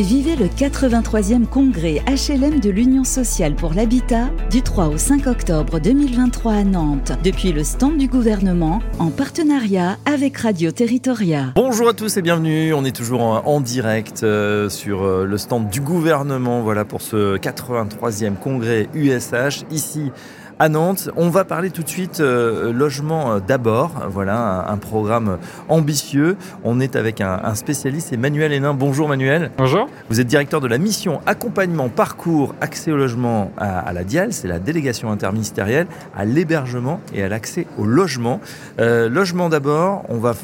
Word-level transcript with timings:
vivez 0.00 0.36
le 0.36 0.46
83e 0.46 1.44
congrès 1.44 2.02
HLM 2.06 2.60
de 2.60 2.70
l'Union 2.70 3.04
sociale 3.04 3.54
pour 3.54 3.74
l'habitat 3.74 4.30
du 4.50 4.62
3 4.62 4.88
au 4.88 4.96
5 4.96 5.26
octobre 5.26 5.80
2023 5.80 6.52
à 6.52 6.64
Nantes, 6.64 7.12
depuis 7.22 7.52
le 7.52 7.62
stand 7.62 7.98
du 7.98 8.08
gouvernement 8.08 8.80
en 8.98 9.10
partenariat 9.10 9.98
avec 10.06 10.38
Radio 10.38 10.70
Territoria. 10.70 11.52
Bonjour 11.56 11.88
à 11.88 11.92
tous 11.92 12.16
et 12.16 12.22
bienvenue. 12.22 12.72
On 12.72 12.86
est 12.86 12.96
toujours 12.96 13.20
en, 13.20 13.60
direct 13.60 14.22
euh, 14.22 14.70
sur 14.70 15.02
euh, 15.02 15.26
le 15.26 15.36
stand 15.36 15.68
du 15.68 15.82
gouvernement 15.82 16.62
voilà 16.62 16.86
pour 16.86 17.02
ce 17.02 17.36
83e 17.36 18.36
congrès 18.36 18.88
USH 18.94 19.64
ici 19.70 20.10
à 20.58 20.68
Nantes. 20.68 21.10
On 21.16 21.28
va 21.28 21.44
parler 21.44 21.70
tout 21.70 21.82
de 21.82 21.88
suite 21.88 22.20
euh, 22.20 22.72
logement 22.72 23.32
euh, 23.32 23.40
d'abord. 23.40 23.92
Voilà, 24.08 24.66
un, 24.68 24.76
programme 24.76 25.38
ambitieux. 25.68 26.36
On 26.64 26.80
est 26.80 26.96
avec 26.96 27.20
un, 27.20 27.54
spécialiste, 27.54 28.12
Emmanuel 28.12 28.52
Hénin. 28.52 28.74
Bonjour 28.74 29.08
Manuel. 29.08 29.50
Bonjour. 29.58 29.88
Vous 30.10 30.20
êtes 30.20 30.26
directeur 30.26 30.60
de 30.60 30.66
la 30.66 30.78
mission 30.78 31.20
accompagnement, 31.26 31.88
parcours, 31.88 32.54
accès 32.60 32.90
au 32.90 32.96
logement 32.96 33.52
à, 33.56 33.92
la 33.92 34.04
DIAL. 34.04 34.32
C'est 34.32 34.48
la 34.48 34.58
délégation 34.58 35.10
interministérielle 35.10 35.86
à 36.16 36.24
l'hébergement 36.24 37.00
et 37.14 37.22
à 37.22 37.28
l'accès 37.28 37.66
au 37.78 37.84
logement. 37.84 38.40
Euh, 38.80 39.08
logement 39.08 39.48
d'abord, 39.48 40.04
on 40.08 40.18
va 40.18 40.34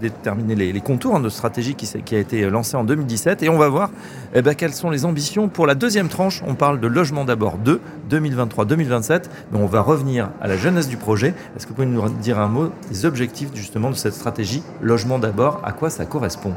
déterminer 0.00 0.54
les, 0.54 0.80
contours 0.80 1.16
hein, 1.16 1.20
de 1.20 1.28
stratégie 1.28 1.74
qui, 1.74 1.86
qui, 2.02 2.14
a 2.14 2.18
été 2.18 2.48
lancée 2.48 2.76
en 2.76 2.84
2017 2.84 3.42
et 3.42 3.48
on 3.48 3.58
va 3.58 3.68
voir 3.68 3.90
eh 4.34 4.42
ben, 4.42 4.54
quelles 4.54 4.72
sont 4.72 4.90
les 4.90 5.04
ambitions 5.04 5.48
pour 5.48 5.66
la 5.66 5.74
deuxième 5.74 6.08
tranche. 6.08 6.42
On 6.46 6.54
parle 6.54 6.80
de 6.80 6.86
logement 6.86 7.24
d'abord 7.24 7.58
2, 7.58 7.80
2023-2027 8.10 9.11
on 9.52 9.66
va 9.66 9.80
revenir 9.80 10.30
à 10.40 10.48
la 10.48 10.56
jeunesse 10.56 10.88
du 10.88 10.96
projet. 10.96 11.34
Est-ce 11.56 11.66
que 11.66 11.70
vous 11.70 11.74
pouvez 11.76 11.86
nous 11.86 12.08
dire 12.08 12.38
un 12.38 12.48
mot 12.48 12.70
des 12.90 13.06
objectifs 13.06 13.50
justement 13.54 13.90
de 13.90 13.94
cette 13.94 14.14
stratégie 14.14 14.62
Logement 14.80 15.18
d'abord, 15.18 15.60
à 15.64 15.72
quoi 15.72 15.90
ça 15.90 16.04
correspond? 16.06 16.54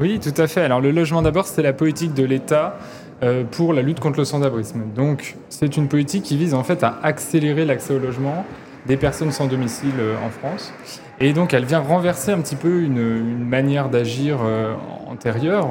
Oui, 0.00 0.18
tout 0.18 0.40
à 0.40 0.46
fait. 0.46 0.62
Alors 0.62 0.80
le 0.80 0.90
logement 0.90 1.22
d'abord, 1.22 1.46
c'est 1.46 1.62
la 1.62 1.72
politique 1.72 2.14
de 2.14 2.24
l'État 2.24 2.78
euh, 3.22 3.44
pour 3.48 3.72
la 3.72 3.82
lutte 3.82 4.00
contre 4.00 4.18
le 4.18 4.24
sans-abrisme. 4.24 4.82
Donc 4.94 5.36
c'est 5.48 5.76
une 5.76 5.88
politique 5.88 6.24
qui 6.24 6.36
vise 6.36 6.54
en 6.54 6.64
fait 6.64 6.82
à 6.82 6.98
accélérer 7.02 7.64
l'accès 7.64 7.94
au 7.94 7.98
logement 7.98 8.44
des 8.86 8.96
personnes 8.96 9.30
sans 9.30 9.46
domicile 9.46 9.94
euh, 9.98 10.16
en 10.26 10.30
France. 10.30 10.72
Et 11.20 11.32
donc 11.32 11.54
elle 11.54 11.64
vient 11.64 11.78
renverser 11.78 12.32
un 12.32 12.40
petit 12.40 12.56
peu 12.56 12.82
une, 12.82 13.38
manière 13.44 13.88
d'agir 13.88 14.38
euh, 14.42 14.74
antérieure 15.06 15.68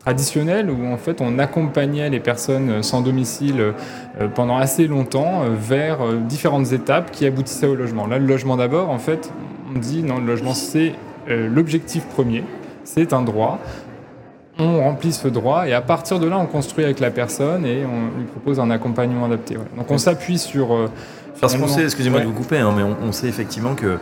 traditionnel 0.00 0.70
où 0.70 0.86
en 0.86 0.96
fait 0.96 1.20
on 1.20 1.38
accompagnait 1.38 2.08
les 2.08 2.20
personnes 2.20 2.82
sans 2.82 3.02
domicile 3.02 3.60
euh, 3.60 4.28
pendant 4.34 4.56
assez 4.56 4.86
longtemps 4.86 5.42
euh, 5.42 5.50
vers 5.54 6.00
euh, 6.00 6.16
différentes 6.16 6.72
étapes 6.72 7.10
qui 7.10 7.26
aboutissaient 7.26 7.66
au 7.66 7.74
logement. 7.74 8.06
Là, 8.06 8.18
le 8.18 8.26
logement 8.26 8.56
d'abord, 8.56 8.90
en 8.90 8.98
fait, 8.98 9.30
on 9.72 9.78
dit 9.78 10.02
non, 10.02 10.18
le 10.18 10.26
logement 10.26 10.54
c'est 10.54 10.94
l'objectif 11.28 12.04
premier, 12.06 12.42
c'est 12.82 13.12
un 13.12 13.22
droit. 13.22 13.60
On 14.58 14.80
remplit 14.80 15.12
ce 15.12 15.28
droit 15.28 15.68
et 15.68 15.72
à 15.72 15.80
partir 15.80 16.18
de 16.18 16.26
là, 16.26 16.38
on 16.38 16.46
construit 16.46 16.84
avec 16.84 16.98
la 16.98 17.12
personne 17.12 17.64
et 17.64 17.84
on 17.84 18.18
lui 18.18 18.26
propose 18.26 18.58
un 18.58 18.68
accompagnement 18.70 19.26
adapté. 19.26 19.54
Donc 19.54 19.90
on 19.90 19.98
s'appuie 19.98 20.38
sur. 20.38 20.90
Parce 21.40 21.56
qu'on 21.56 21.68
sait, 21.68 21.84
excusez-moi 21.84 22.20
de 22.20 22.26
vous 22.26 22.32
couper, 22.32 22.58
hein, 22.58 22.74
mais 22.76 22.82
on, 22.82 23.12
sait 23.12 23.28
effectivement 23.28 23.74
que 23.74 23.98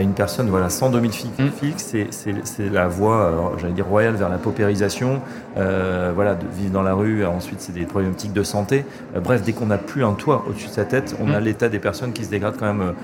une 0.00 0.14
personne 0.14 0.48
voilà, 0.48 0.70
sans 0.70 0.88
domicile 0.88 1.30
mm. 1.38 1.48
fixe, 1.50 1.94
c'est 2.10 2.70
la 2.70 2.88
voie, 2.88 3.16
euh, 3.16 3.58
j'allais 3.58 3.74
dire 3.74 3.86
royale, 3.86 4.14
vers 4.14 4.30
la 4.30 4.38
paupérisation, 4.38 5.20
euh, 5.58 6.12
voilà, 6.14 6.34
de 6.34 6.46
vivre 6.46 6.72
dans 6.72 6.82
la 6.82 6.94
rue, 6.94 7.24
ensuite 7.26 7.60
c'est 7.60 7.72
des 7.72 7.84
problématiques 7.84 8.32
de 8.32 8.42
santé. 8.42 8.86
Euh, 9.14 9.20
bref, 9.20 9.42
dès 9.42 9.52
qu'on 9.52 9.66
n'a 9.66 9.78
plus 9.78 10.04
un 10.04 10.14
toit 10.14 10.44
au-dessus 10.48 10.68
de 10.68 10.72
sa 10.72 10.84
tête, 10.84 11.14
on 11.20 11.30
a 11.30 11.40
mm. 11.40 11.44
l'état 11.44 11.68
des 11.68 11.78
personnes 11.78 12.12
qui 12.12 12.24
se 12.24 12.30
dégradent 12.30 12.56
quand 12.58 12.72
même, 12.72 12.94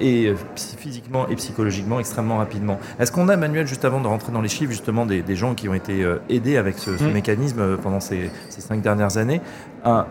et 0.00 0.34
physiquement 0.56 1.28
et 1.28 1.36
psychologiquement, 1.36 2.00
extrêmement 2.00 2.38
rapidement. 2.38 2.80
Est-ce 2.98 3.12
qu'on 3.12 3.28
a, 3.28 3.36
Manuel, 3.36 3.66
juste 3.66 3.84
avant 3.84 4.00
de 4.00 4.08
rentrer 4.08 4.32
dans 4.32 4.40
les 4.40 4.48
chiffres, 4.48 4.72
justement, 4.72 5.06
des, 5.06 5.36
gens 5.36 5.54
qui 5.54 5.68
ont 5.68 5.74
été 5.74 6.04
aidés 6.28 6.56
avec 6.56 6.78
ce, 6.78 6.90
mm. 6.90 7.12
mécanisme 7.12 7.76
pendant 7.76 8.00
ces, 8.00 8.30
cinq 8.48 8.80
dernières 8.80 9.18
années, 9.18 9.40
un, 9.84 10.04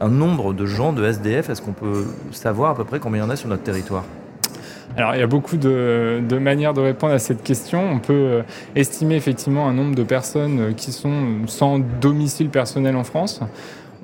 un 0.00 0.08
nombre 0.08 0.52
de 0.52 0.66
gens 0.66 0.92
de 0.92 1.04
SDF, 1.04 1.48
est-ce 1.48 1.62
qu'on 1.62 1.72
peut 1.72 2.04
savoir 2.32 2.72
à 2.72 2.74
peu 2.74 2.84
près 2.84 2.98
combien 2.98 3.22
il 3.22 3.24
y 3.24 3.28
en 3.28 3.30
a 3.30 3.36
sur 3.36 3.48
notre 3.48 3.62
territoire? 3.62 4.04
Alors, 4.96 5.16
il 5.16 5.18
y 5.18 5.22
a 5.22 5.26
beaucoup 5.26 5.56
de, 5.56 6.38
manières 6.40 6.72
de 6.72 6.80
répondre 6.80 7.12
à 7.12 7.18
cette 7.18 7.42
question. 7.42 7.82
On 7.90 7.98
peut 7.98 8.12
euh, 8.12 8.42
estimer 8.76 9.16
effectivement 9.16 9.68
un 9.68 9.72
nombre 9.72 9.94
de 9.94 10.04
personnes 10.04 10.60
euh, 10.60 10.72
qui 10.72 10.92
sont 10.92 11.46
sans 11.46 11.80
domicile 11.80 12.48
personnel 12.48 12.94
en 12.94 13.02
France. 13.02 13.40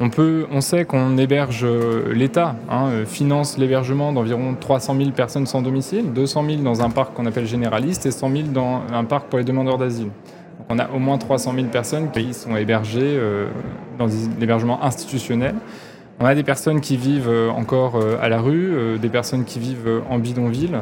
On, 0.00 0.10
peut, 0.10 0.46
on 0.50 0.60
sait 0.60 0.84
qu'on 0.86 1.16
héberge, 1.16 1.60
euh, 1.62 2.12
l'État 2.12 2.56
hein, 2.68 3.04
finance 3.06 3.56
l'hébergement 3.56 4.12
d'environ 4.12 4.56
300 4.58 4.96
000 4.96 5.10
personnes 5.10 5.46
sans 5.46 5.62
domicile, 5.62 6.12
200 6.12 6.44
000 6.48 6.62
dans 6.62 6.82
un 6.82 6.90
parc 6.90 7.14
qu'on 7.14 7.26
appelle 7.26 7.46
généraliste 7.46 8.06
et 8.06 8.10
100 8.10 8.30
000 8.30 8.42
dans 8.48 8.82
un 8.92 9.04
parc 9.04 9.28
pour 9.28 9.38
les 9.38 9.44
demandeurs 9.44 9.78
d'asile. 9.78 10.08
on 10.70 10.78
a 10.78 10.88
au 10.90 10.98
moins 10.98 11.18
300 11.18 11.52
000 11.54 11.66
personnes 11.66 12.10
qui 12.10 12.34
sont 12.34 12.56
hébergées 12.56 13.20
dans 13.98 14.06
l'hébergement 14.40 14.82
institutionnel. 14.82 15.54
On 16.22 16.26
a 16.26 16.34
des 16.34 16.42
personnes 16.42 16.82
qui 16.82 16.98
vivent 16.98 17.30
euh, 17.30 17.48
encore 17.48 17.96
euh, 17.96 18.18
à 18.20 18.28
la 18.28 18.40
rue, 18.40 18.74
euh, 18.74 18.98
des 18.98 19.08
personnes 19.08 19.44
qui 19.46 19.58
vivent 19.58 20.02
en 20.10 20.18
bidonville. 20.18 20.80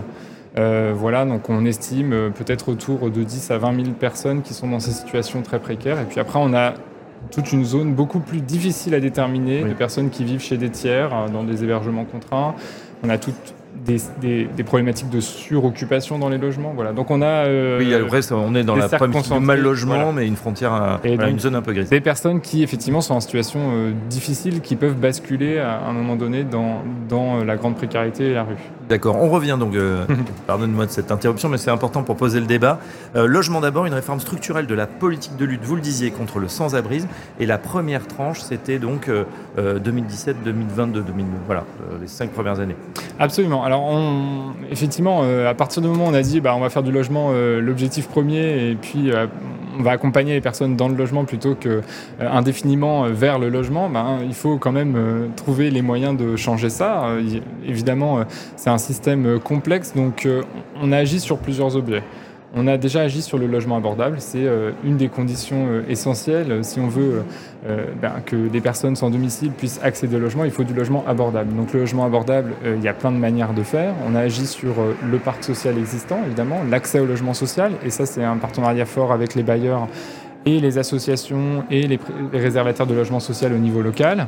voilà, 0.56 1.24
donc 1.24 1.48
on 1.48 1.64
estime 1.64 2.32
peut-être 2.34 2.68
autour 2.68 3.10
de 3.10 3.22
10 3.22 3.52
à 3.52 3.58
20 3.58 3.84
000 3.84 3.88
personnes 3.92 4.42
qui 4.42 4.52
sont 4.52 4.66
dans 4.66 4.80
ces 4.80 4.90
situations 4.90 5.42
très 5.42 5.60
précaires. 5.60 6.00
Et 6.00 6.04
puis 6.04 6.18
après, 6.18 6.40
on 6.42 6.52
a 6.52 6.74
toute 7.30 7.52
une 7.52 7.64
zone 7.64 7.94
beaucoup 7.94 8.18
plus 8.18 8.40
difficile 8.40 8.94
à 8.94 9.00
déterminer, 9.00 9.62
des 9.62 9.74
personnes 9.74 10.10
qui 10.10 10.24
vivent 10.24 10.40
chez 10.40 10.56
des 10.56 10.70
tiers, 10.70 11.10
dans 11.32 11.44
des 11.44 11.62
hébergements 11.62 12.04
contraints. 12.04 12.56
On 13.04 13.08
a 13.08 13.18
toute 13.18 13.54
des, 13.84 14.64
problématiques 14.64 15.10
de 15.10 15.20
suroccupation 15.20 16.18
dans 16.18 16.28
les 16.28 16.38
logements. 16.38 16.72
Voilà. 16.74 16.92
Donc 16.92 17.10
on 17.10 17.22
a. 17.22 17.46
Euh, 17.46 17.78
oui, 17.78 17.94
après, 17.94 18.32
on 18.32 18.54
est 18.54 18.64
dans 18.64 18.76
la 18.76 18.88
problématique 18.88 19.40
mal 19.40 19.60
logement, 19.60 20.12
mais 20.12 20.26
une 20.26 20.36
frontière, 20.36 21.00
une 21.04 21.38
zone 21.38 21.54
un 21.54 21.62
peu 21.62 21.72
grise. 21.72 21.90
Des 21.90 22.00
personnes 22.00 22.40
qui 22.40 22.62
effectivement 22.62 23.00
sont 23.00 23.14
en 23.14 23.20
situation 23.20 23.60
euh, 23.72 23.92
difficile, 24.08 24.60
qui 24.60 24.76
peuvent 24.76 24.96
basculer 24.96 25.58
à 25.58 25.80
un 25.86 25.92
moment 25.92 26.16
donné 26.16 26.44
dans, 26.44 26.82
dans 27.08 27.44
la 27.44 27.56
grande 27.56 27.76
précarité 27.76 28.30
et 28.30 28.34
la 28.34 28.44
rue. 28.44 28.56
D'accord, 28.88 29.16
on 29.20 29.28
revient 29.28 29.56
donc, 29.60 29.74
euh, 29.74 30.06
pardonne-moi 30.46 30.86
de 30.86 30.90
cette 30.90 31.12
interruption, 31.12 31.48
mais 31.50 31.58
c'est 31.58 31.70
important 31.70 32.02
pour 32.02 32.16
poser 32.16 32.40
le 32.40 32.46
débat. 32.46 32.78
Euh, 33.16 33.26
logement 33.26 33.60
d'abord, 33.60 33.84
une 33.84 33.92
réforme 33.92 34.20
structurelle 34.20 34.66
de 34.66 34.74
la 34.74 34.86
politique 34.86 35.36
de 35.36 35.44
lutte, 35.44 35.62
vous 35.62 35.74
le 35.74 35.82
disiez, 35.82 36.10
contre 36.10 36.38
le 36.38 36.48
sans-abrisme. 36.48 37.08
Et 37.38 37.44
la 37.44 37.58
première 37.58 38.06
tranche, 38.06 38.40
c'était 38.40 38.78
donc 38.78 39.10
2017, 39.56 40.36
2022, 40.44 41.02
2000, 41.02 41.26
voilà, 41.46 41.64
les 42.00 42.06
cinq 42.06 42.30
premières 42.30 42.60
années. 42.60 42.76
Absolument. 43.18 43.64
Alors, 43.64 43.92
effectivement, 44.70 45.22
à 45.22 45.54
partir 45.54 45.82
du 45.82 45.88
moment 45.88 46.06
où 46.06 46.10
on 46.10 46.14
a 46.14 46.22
dit, 46.22 46.40
bah, 46.40 46.54
on 46.54 46.60
va 46.60 46.70
faire 46.70 46.82
du 46.82 46.92
logement 46.92 47.32
l'objectif 47.32 48.08
premier, 48.08 48.70
et 48.70 48.74
puis 48.74 49.10
on 49.78 49.82
va 49.82 49.92
accompagner 49.92 50.34
les 50.34 50.40
personnes 50.40 50.76
dans 50.76 50.88
le 50.88 50.94
logement 50.94 51.24
plutôt 51.24 51.54
que 51.54 51.82
indéfiniment 52.20 53.04
vers 53.04 53.38
le 53.38 53.48
logement, 53.48 53.88
ben, 53.88 54.18
il 54.26 54.34
faut 54.34 54.58
quand 54.58 54.72
même 54.72 55.30
trouver 55.36 55.70
les 55.70 55.82
moyens 55.82 56.16
de 56.16 56.36
changer 56.36 56.70
ça. 56.70 57.10
évidemment, 57.64 58.24
c'est 58.56 58.70
un 58.70 58.78
système 58.78 59.26
euh, 59.26 59.38
complexe, 59.38 59.94
donc 59.94 60.26
euh, 60.26 60.42
on 60.80 60.92
a 60.92 60.98
agi 60.98 61.20
sur 61.20 61.38
plusieurs 61.38 61.76
objets. 61.76 62.02
On 62.54 62.66
a 62.66 62.78
déjà 62.78 63.02
agi 63.02 63.20
sur 63.22 63.38
le 63.38 63.46
logement 63.46 63.76
abordable, 63.76 64.16
c'est 64.20 64.46
euh, 64.46 64.70
une 64.84 64.96
des 64.96 65.08
conditions 65.08 65.82
essentielles. 65.88 66.64
Si 66.64 66.80
on 66.80 66.88
veut 66.88 67.22
ben, 68.00 68.22
que 68.24 68.48
des 68.48 68.60
personnes 68.60 68.96
sans 68.96 69.10
domicile 69.10 69.50
puissent 69.50 69.80
accéder 69.82 70.16
au 70.16 70.20
logement, 70.20 70.44
il 70.44 70.50
faut 70.50 70.64
du 70.64 70.72
logement 70.72 71.04
abordable. 71.06 71.54
Donc 71.54 71.72
le 71.72 71.80
logement 71.80 72.06
abordable, 72.06 72.52
il 72.64 72.82
y 72.82 72.88
a 72.88 72.94
plein 72.94 73.12
de 73.12 73.18
manières 73.18 73.52
de 73.52 73.62
faire. 73.62 73.94
On 74.08 74.14
a 74.14 74.20
agi 74.20 74.46
sur 74.46 74.74
le 75.10 75.18
parc 75.18 75.44
social 75.44 75.76
existant, 75.76 76.18
évidemment, 76.24 76.60
l'accès 76.70 77.00
au 77.00 77.06
logement 77.06 77.34
social, 77.34 77.72
et 77.84 77.90
ça 77.90 78.06
c'est 78.06 78.24
un 78.24 78.36
partenariat 78.36 78.86
fort 78.86 79.12
avec 79.12 79.34
les 79.34 79.42
bailleurs 79.42 79.88
et 80.46 80.60
les 80.60 80.78
associations 80.78 81.64
et 81.70 81.86
les, 81.86 81.98
réservataires 82.32 82.86
de 82.86 82.94
logement 82.94 83.20
social 83.20 83.52
au 83.52 83.58
niveau 83.58 83.82
local. 83.82 84.26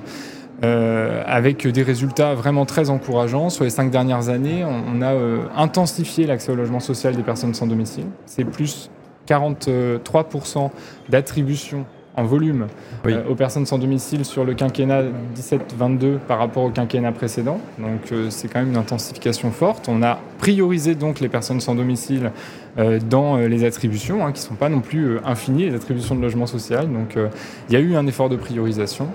Euh, 0.62 1.22
avec 1.26 1.66
des 1.66 1.82
résultats 1.82 2.34
vraiment 2.34 2.66
très 2.66 2.90
encourageants. 2.90 3.48
Sur 3.48 3.64
les 3.64 3.70
cinq 3.70 3.90
dernières 3.90 4.28
années, 4.28 4.62
on, 4.64 5.00
a 5.00 5.12
euh, 5.12 5.38
intensifié 5.56 6.26
l'accès 6.26 6.52
au 6.52 6.54
logement 6.54 6.80
social 6.80 7.16
des 7.16 7.22
personnes 7.22 7.54
sans 7.54 7.66
domicile. 7.66 8.04
C'est 8.26 8.44
plus 8.44 8.90
43% 9.26 10.70
d'attribution 11.08 11.86
en 12.14 12.24
volume 12.24 12.66
euh, 13.06 13.22
aux 13.30 13.36
personnes 13.36 13.64
sans 13.64 13.78
domicile 13.78 14.26
sur 14.26 14.44
le 14.44 14.52
quinquennat 14.52 15.04
17-22 15.34 16.18
par 16.18 16.38
rapport 16.38 16.64
au 16.64 16.70
quinquennat 16.70 17.12
précédent. 17.12 17.58
Donc 17.78 18.12
c'est 18.28 18.48
quand 18.48 18.58
même 18.58 18.70
une 18.70 18.76
intensification 18.76 19.52
forte. 19.52 19.88
On 19.88 20.02
a 20.02 20.18
priorisé 20.36 20.94
donc 20.94 21.20
les 21.20 21.30
personnes 21.30 21.60
sans 21.60 21.74
domicile 21.74 22.32
dans 23.08 23.36
les 23.36 23.64
attributions, 23.64 24.26
hein, 24.26 24.32
qui 24.32 24.42
ne 24.42 24.48
sont 24.48 24.54
pas 24.54 24.68
non 24.68 24.80
plus 24.80 25.18
infinies, 25.24 25.70
les 25.70 25.74
attributions 25.74 26.14
de 26.14 26.20
logement 26.20 26.46
social. 26.46 26.92
Donc 26.92 27.16
il 27.68 27.72
y 27.72 27.76
a 27.76 27.80
eu 27.80 27.94
un 27.94 28.06
effort 28.06 28.28
de 28.28 28.36
priorisation. 28.36 29.08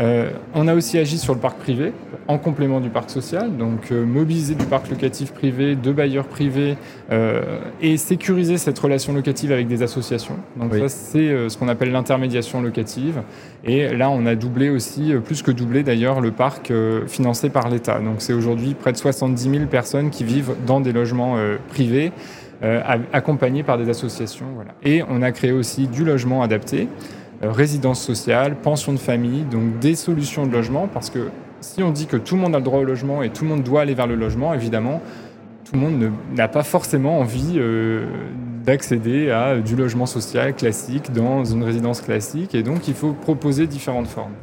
Euh, 0.00 0.30
on 0.54 0.66
a 0.66 0.74
aussi 0.74 0.98
agi 0.98 1.18
sur 1.18 1.34
le 1.34 1.40
parc 1.40 1.58
privé 1.58 1.92
en 2.26 2.38
complément 2.38 2.80
du 2.80 2.88
parc 2.88 3.10
social, 3.10 3.56
donc 3.56 3.92
euh, 3.92 4.04
mobiliser 4.04 4.56
du 4.56 4.64
parc 4.64 4.90
locatif 4.90 5.32
privé, 5.32 5.76
de 5.76 5.92
bailleurs 5.92 6.26
privés 6.26 6.76
euh, 7.12 7.60
et 7.80 7.96
sécuriser 7.96 8.58
cette 8.58 8.78
relation 8.78 9.12
locative 9.12 9.52
avec 9.52 9.68
des 9.68 9.82
associations. 9.82 10.36
Donc 10.56 10.74
ça 10.74 10.88
c'est 10.88 11.48
ce 11.48 11.56
qu'on 11.56 11.68
appelle 11.68 11.92
l'intermédiation 11.92 12.60
locative. 12.60 13.22
Et 13.64 13.88
là 13.94 14.10
on 14.10 14.26
a 14.26 14.34
doublé 14.34 14.68
aussi, 14.68 15.12
plus 15.24 15.42
que 15.42 15.52
doublé 15.52 15.82
d'ailleurs, 15.82 16.20
le 16.20 16.32
parc 16.32 16.72
financé 17.06 17.50
par 17.50 17.68
l'État. 17.68 18.00
Donc 18.00 18.16
c'est 18.18 18.32
aujourd'hui 18.32 18.74
près 18.74 18.92
de 18.92 18.96
70 18.96 19.50
000 19.50 19.66
personnes 19.66 20.10
qui 20.10 20.24
vivent 20.24 20.54
dans 20.66 20.80
des 20.80 20.92
logements 20.92 21.36
privés 21.68 22.12
accompagnés 23.12 23.62
par 23.62 23.78
des 23.78 23.88
associations. 23.88 24.46
Voilà. 24.54 24.72
Et 24.82 25.02
on 25.08 25.22
a 25.22 25.30
créé 25.32 25.52
aussi 25.52 25.86
du 25.86 26.04
logement 26.04 26.42
adapté, 26.42 26.88
résidence 27.42 28.00
sociale, 28.00 28.56
pension 28.56 28.92
de 28.92 28.98
famille, 28.98 29.42
donc 29.42 29.78
des 29.78 29.94
solutions 29.94 30.46
de 30.46 30.52
logement, 30.52 30.88
parce 30.92 31.10
que 31.10 31.28
si 31.60 31.82
on 31.82 31.90
dit 31.90 32.06
que 32.06 32.16
tout 32.16 32.36
le 32.36 32.42
monde 32.42 32.54
a 32.54 32.58
le 32.58 32.64
droit 32.64 32.80
au 32.80 32.84
logement 32.84 33.22
et 33.22 33.30
tout 33.30 33.44
le 33.44 33.50
monde 33.50 33.62
doit 33.62 33.82
aller 33.82 33.94
vers 33.94 34.06
le 34.06 34.14
logement, 34.14 34.54
évidemment, 34.54 35.00
tout 35.64 35.74
le 35.74 35.80
monde 35.80 36.12
n'a 36.34 36.48
pas 36.48 36.62
forcément 36.62 37.18
envie 37.18 37.54
euh, 37.56 38.06
d'accéder 38.64 39.30
à 39.30 39.58
du 39.58 39.76
logement 39.76 40.06
social 40.06 40.54
classique 40.54 41.12
dans 41.12 41.44
une 41.44 41.62
résidence 41.62 42.00
classique. 42.00 42.54
Et 42.54 42.62
donc, 42.62 42.86
il 42.86 42.94
faut 42.94 43.12
proposer 43.12 43.66
différentes 43.66 44.06
formes. 44.06 44.34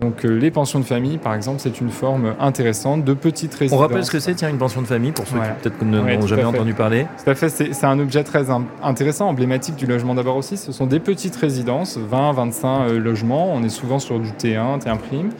Donc 0.00 0.24
euh, 0.24 0.28
les 0.28 0.50
pensions 0.50 0.78
de 0.78 0.84
famille, 0.84 1.16
par 1.16 1.34
exemple, 1.34 1.58
c'est 1.60 1.80
une 1.80 1.88
forme 1.88 2.34
intéressante 2.38 3.04
de 3.04 3.14
petites 3.14 3.54
résidences. 3.54 3.78
On 3.78 3.82
rappelle 3.82 4.04
ce 4.04 4.10
que 4.10 4.20
c'est, 4.20 4.34
tiens, 4.34 4.50
une 4.50 4.58
pension 4.58 4.82
de 4.82 4.86
famille, 4.86 5.12
pour 5.12 5.26
ceux 5.26 5.36
qui 5.36 5.62
peut-être 5.62 5.82
n'ont 5.82 6.26
jamais 6.26 6.44
entendu 6.44 6.74
parler. 6.74 7.06
Tout 7.24 7.30
à 7.30 7.34
fait, 7.34 7.48
c'est 7.48 7.84
un 7.86 7.98
objet 7.98 8.22
très 8.22 8.46
intéressant, 8.82 9.28
emblématique 9.28 9.76
du 9.76 9.86
logement 9.86 10.14
d'abord 10.14 10.36
aussi. 10.36 10.58
Ce 10.58 10.70
sont 10.70 10.86
des 10.86 11.00
petites 11.00 11.36
résidences, 11.36 11.96
20, 11.96 12.32
25 12.32 12.68
euh, 12.68 12.98
logements. 12.98 13.52
On 13.54 13.62
est 13.62 13.70
souvent 13.70 13.98
sur 13.98 14.20
du 14.20 14.30
T1, 14.30 14.80
T1 14.80 14.98
prime 14.98 15.30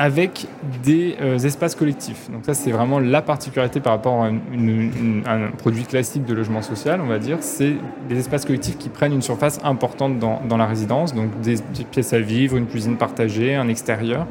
avec 0.00 0.46
des 0.82 1.14
euh, 1.20 1.36
espaces 1.38 1.74
collectifs. 1.74 2.30
Donc 2.30 2.46
ça, 2.46 2.54
c'est 2.54 2.72
vraiment 2.72 2.98
la 2.98 3.20
particularité 3.20 3.80
par 3.80 3.92
rapport 3.92 4.24
à, 4.24 4.28
un 4.28 5.50
produit 5.58 5.84
classique 5.84 6.24
de 6.24 6.32
logement 6.32 6.62
social, 6.62 7.02
on 7.02 7.06
va 7.06 7.18
dire. 7.18 7.36
C'est 7.42 7.74
des 8.08 8.18
espaces 8.18 8.46
collectifs 8.46 8.78
qui 8.78 8.88
prennent 8.88 9.12
une 9.12 9.20
surface 9.20 9.60
importante 9.62 10.18
dans, 10.18 10.56
la 10.56 10.64
résidence, 10.64 11.14
donc 11.14 11.38
des, 11.42 11.56
pièces 11.90 12.14
à 12.14 12.18
vivre, 12.18 12.56
une 12.56 12.66
cuisine 12.66 12.96
partagée, 12.96 13.54
un 13.54 13.68
extérieur. 13.68 14.26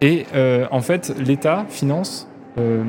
Et 0.00 0.26
euh, 0.36 0.68
en 0.70 0.80
fait, 0.80 1.12
l'État 1.18 1.66
finance 1.68 2.28
euh, 2.56 2.84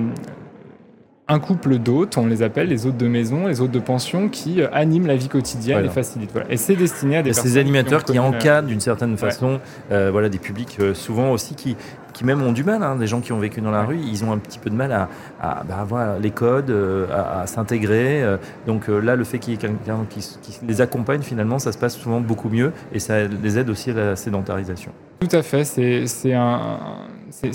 un 1.30 1.40
couple 1.40 1.78
d'hôtes, 1.78 2.18
on 2.18 2.26
les 2.26 2.42
appelle 2.42 2.68
les 2.68 2.88
hôtes 2.88 2.98
de 2.98 3.08
maison, 3.08 3.48
les 3.48 3.62
hôtes 3.62 3.72
de 3.72 3.80
pension, 3.80 4.30
qui 4.30 4.62
euh, 4.62 4.68
animent 4.74 5.06
la 5.06 5.16
vie 5.16 5.30
quotidienne 5.30 5.86
et 5.86 5.90
facilitent. 5.90 6.32
Voilà. 6.34 6.52
Et 6.52 6.58
c'est 6.58 6.76
destiné 6.76 7.18
à 7.18 7.22
des 7.22 7.34
Ces 7.34 7.58
animateurs 7.58 8.04
qui, 8.04 8.18
encadrent 8.18 8.68
d'une 8.68 8.80
certaine 8.80 9.16
façon 9.16 9.60
euh, 9.92 10.10
voilà, 10.12 10.28
des 10.30 10.40
publics 10.40 10.78
euh, 10.80 10.96
souvent 10.96 11.32
aussi 11.32 11.54
qui, 11.54 11.78
qui 12.20 12.26
même 12.26 12.42
ont 12.42 12.52
du 12.52 12.66
mal, 12.66 12.84
hein, 12.84 12.98
des 12.98 13.08
gens 13.08 13.22
qui 13.22 13.32
ont 13.32 13.40
vécu 13.40 13.62
dans 13.62 13.72
la 13.72 13.86
rue, 13.86 13.98
ils 13.98 14.26
ont 14.26 14.34
un 14.34 14.38
petit 14.38 14.60
peu 14.60 14.70
de 14.70 14.76
mal 14.76 14.92
à, 14.92 15.08
à 15.42 15.64
bah, 15.64 15.78
avoir 15.80 16.20
les 16.20 16.32
codes, 16.32 16.70
à, 17.14 17.48
s'intégrer. 17.48 18.22
donc 18.68 18.90
là, 18.90 19.16
le 19.16 19.24
fait 19.24 19.40
qu'il 19.40 19.54
y 19.54 19.56
ait 19.56 19.60
quelqu'un 19.60 20.06
qui, 20.10 20.20
qui, 20.42 20.60
les 20.68 20.82
accompagne, 20.82 21.22
finalement, 21.22 21.60
ça 21.60 21.72
se 21.72 21.78
passe 21.78 21.96
souvent 21.96 22.20
beaucoup 22.20 22.50
mieux 22.50 22.74
et 22.92 23.00
ça 23.00 23.24
les 23.24 23.58
aide 23.58 23.70
aussi 23.70 23.92
à 23.92 23.94
la 23.94 24.16
sédentarisation. 24.18 24.92
Tout 25.20 25.34
à 25.36 25.42
fait, 25.42 25.64
c'est 25.64 26.34
un, 26.34 26.80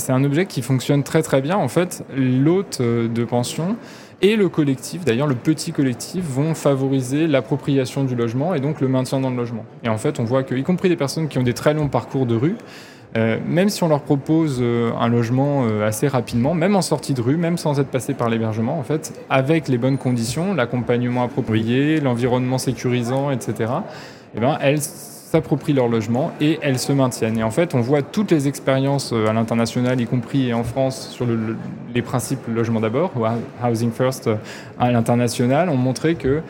un 0.08 0.24
objet 0.24 0.46
qui 0.46 0.62
fonctionne 0.62 1.02
très 1.02 1.22
très 1.22 1.42
bien. 1.42 1.56
En 1.56 1.68
fait, 1.68 2.04
l'hôte 2.16 2.78
euh, 2.80 3.08
de 3.08 3.24
pension 3.24 3.76
et 4.20 4.36
le 4.36 4.48
collectif, 4.48 5.04
d'ailleurs 5.04 5.26
le 5.26 5.34
petit 5.34 5.72
collectif, 5.72 6.24
vont 6.24 6.54
favoriser 6.54 7.26
l'appropriation 7.26 8.04
du 8.04 8.14
logement 8.14 8.54
et 8.54 8.60
donc 8.60 8.80
le 8.80 8.88
maintien 8.88 9.20
dans 9.20 9.30
le 9.30 9.36
logement. 9.36 9.64
Et 9.82 9.88
en 9.88 9.98
fait, 9.98 10.20
on 10.20 10.24
voit 10.24 10.42
que, 10.42 10.54
y 10.54 10.62
compris 10.62 10.88
des 10.88 10.96
personnes 10.96 11.28
qui 11.28 11.38
ont 11.38 11.42
des 11.42 11.54
très 11.54 11.74
longs 11.74 11.88
parcours 11.88 12.26
de 12.26 12.34
rue, 12.34 12.56
euh, 13.16 13.38
même 13.46 13.68
si 13.68 13.82
on 13.82 13.88
leur 13.88 14.02
propose 14.02 14.58
euh, 14.60 14.90
un 14.98 15.08
logement 15.08 15.66
assez 15.84 16.08
rapidement, 16.08 16.54
même 16.54 16.76
en 16.76 16.82
sortie 16.82 17.14
de 17.14 17.20
rue, 17.20 17.36
même 17.36 17.58
sans 17.58 17.78
être 17.80 17.90
passé 17.90 18.14
par 18.14 18.28
l'hébergement, 18.28 18.78
en 18.78 18.82
fait, 18.82 19.18
avec 19.30 19.68
les 19.68 19.78
bonnes 19.78 19.98
conditions, 19.98 20.54
l'accompagnement 20.54 21.22
approprié, 21.22 22.00
l'environnement 22.00 22.58
sécurisant, 22.58 23.30
etc., 23.30 23.72
eh 24.36 24.40
ben, 24.40 24.58
elles 24.60 24.80
s'approprient 25.34 25.72
leur 25.72 25.88
logement 25.88 26.30
et 26.40 26.60
elles 26.62 26.78
se 26.78 26.92
maintiennent. 26.92 27.38
Et 27.38 27.42
en 27.42 27.50
fait, 27.50 27.74
on 27.74 27.80
voit 27.80 28.02
toutes 28.02 28.30
les 28.30 28.46
expériences 28.46 29.12
euh, 29.12 29.26
à 29.26 29.32
l'international, 29.32 30.00
y 30.00 30.06
compris 30.06 30.54
en 30.54 30.62
France, 30.62 31.08
sur 31.10 31.26
les 31.92 32.02
principes 32.02 32.46
logement 32.46 32.78
d'abord, 32.78 33.10
ou 33.16 33.24
housing 33.66 33.90
first 33.90 34.28
euh, 34.28 34.36
à 34.78 34.92
l'international, 34.92 35.68
ont 35.70 35.76
montré 35.76 36.14
que 36.14 36.40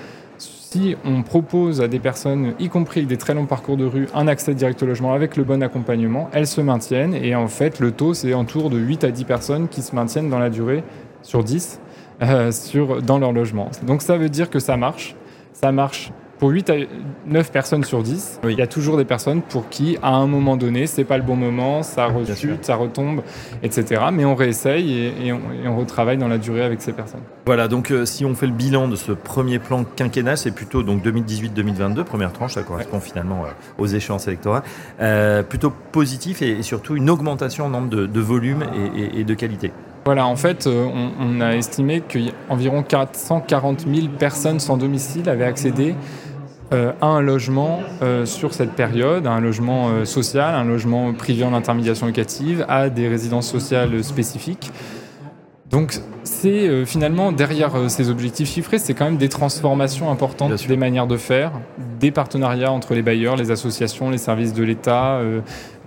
si 0.75 0.97
on 1.05 1.23
propose 1.23 1.81
à 1.81 1.87
des 1.87 2.01
personnes, 2.01 2.55
y 2.59 2.69
compris 2.69 3.07
des 3.07 3.17
très 3.17 3.33
longs 3.33 3.47
parcours 3.47 3.77
de 3.77 3.85
rue, 3.85 4.09
un 4.13 4.27
accès 4.27 4.55
direct 4.55 4.83
au 4.83 4.87
logement 4.87 5.13
avec 5.13 5.37
le 5.37 5.45
bon 5.45 5.63
accompagnement, 5.63 6.29
elles 6.33 6.49
se 6.49 6.61
maintiennent. 6.61 7.15
Et 7.15 7.37
en 7.37 7.47
fait, 7.47 7.79
le 7.79 7.93
taux, 7.93 8.13
c'est 8.13 8.35
autour 8.35 8.71
de 8.71 8.79
8 8.79 9.05
à 9.05 9.13
10 9.13 9.25
personnes 9.25 9.69
qui 9.69 9.83
se 9.83 9.95
maintiennent 9.95 10.29
dans 10.29 10.41
la 10.41 10.51
durée 10.51 10.83
sur 11.23 11.45
10 11.45 11.81
euh, 12.23 12.51
sur, 12.51 13.01
dans 13.03 13.21
leur 13.21 13.31
logement. 13.31 13.71
Donc 13.87 14.03
ça 14.03 14.17
veut 14.17 14.29
dire 14.29 14.51
que 14.51 14.59
ça 14.59 14.77
marche. 14.77 15.15
Ça 15.53 15.71
marche 15.71 16.11
pour 16.39 16.51
8 16.51 16.71
à 16.71 16.75
9 17.27 17.53
personnes 17.53 17.85
sur 17.85 18.03
10, 18.03 18.41
il 18.45 18.59
y 18.59 18.63
a 18.63 18.67
toujours 18.67 18.97
des 18.97 19.05
personnes 19.05 19.41
pour 19.41 19.69
qui, 19.69 19.97
à 20.03 20.15
un 20.15 20.27
moment 20.27 20.57
donné, 20.57 20.87
c'est 20.87 21.05
pas 21.05 21.17
le 21.17 21.23
bon 21.23 21.37
moment, 21.37 21.83
ça 21.83 22.07
rechute, 22.07 22.65
ça 22.65 22.77
retombe, 22.77 23.23
etc. 23.63 24.03
Mais 24.13 24.25
on 24.25 24.35
réessaye 24.35 25.13
et, 25.25 25.33
on, 25.33 25.77
retravaille 25.77 26.19
dans 26.19 26.29
la 26.29 26.39
durée 26.39 26.63
avec 26.63 26.83
ces 26.83 26.93
personnes. 26.93 27.23
Voilà, 27.47 27.69
donc 27.69 27.91
euh, 27.91 28.05
si 28.05 28.25
on 28.25 28.35
fait 28.35 28.47
le 28.47 28.53
bilan 28.53 28.89
de 28.89 28.97
ce 28.97 29.13
premier 29.13 29.59
plan 29.59 29.85
quinquennal, 29.85 30.39
c'est 30.39 30.53
plutôt 30.53 30.83
donc 30.83 31.05
2018-2022, 31.05 32.05
première 32.05 32.33
tranche, 32.33 32.55
ça 32.55 32.63
correspond 32.63 33.01
finalement 33.01 33.45
euh, 33.45 33.49
aux 33.79 33.87
échéances 33.87 34.29
électorales, 34.29 34.63
euh, 35.01 35.43
plutôt 35.43 35.73
positif 35.93 36.43
et, 36.43 36.63
surtout 36.63 36.97
une 36.97 37.11
augmentation 37.11 37.67
en 37.67 37.71
nombre 37.71 37.89
de, 37.89 38.21
volumes 38.21 38.65
et, 38.97 39.25
de 39.25 39.35
qualité. 39.35 39.73
Voilà, 40.05 40.27
en 40.27 40.37
fait, 40.37 40.67
on, 40.67 41.11
on 41.19 41.41
a 41.41 41.57
estimé 41.57 42.03
qu'environ 42.03 42.83
440 42.83 43.87
000 43.87 44.09
personnes 44.19 44.61
sans 44.61 44.77
domicile 44.77 45.29
avaient 45.29 45.45
accédé 45.45 45.95
euh, 46.73 46.93
un 47.03 47.21
logement 47.21 47.81
euh, 48.03 48.25
sur 48.25 48.55
cette 48.55 48.73
période, 48.73 49.27
un 49.27 49.41
logement 49.41 49.89
euh, 49.89 50.05
social, 50.05 50.55
un 50.55 50.65
logement 50.65 51.13
privé 51.13 51.45
en 51.45 51.53
intermédiation 51.53 52.07
locative, 52.07 52.65
à 52.69 52.89
des 52.89 53.07
résidences 53.07 53.51
sociales 53.51 54.03
spécifiques. 54.03 54.73
Donc 55.71 55.99
c'est 56.23 56.85
finalement 56.85 57.33
derrière 57.33 57.91
ces 57.91 58.09
objectifs 58.09 58.49
chiffrés, 58.49 58.79
c'est 58.79 58.95
quand 58.95 59.07
même 59.07 59.17
des 59.17 59.29
transformations 59.29 60.11
importantes 60.11 60.53
des 60.69 60.77
manières 60.77 61.09
de 61.09 61.17
faire, 61.17 61.51
des 61.99 62.13
partenariats 62.13 62.71
entre 62.71 62.95
les 62.95 63.03
bailleurs, 63.03 63.35
les 63.35 63.51
associations, 63.51 64.11
les 64.11 64.19
services 64.19 64.53
de 64.53 64.63
l'État, 64.63 65.21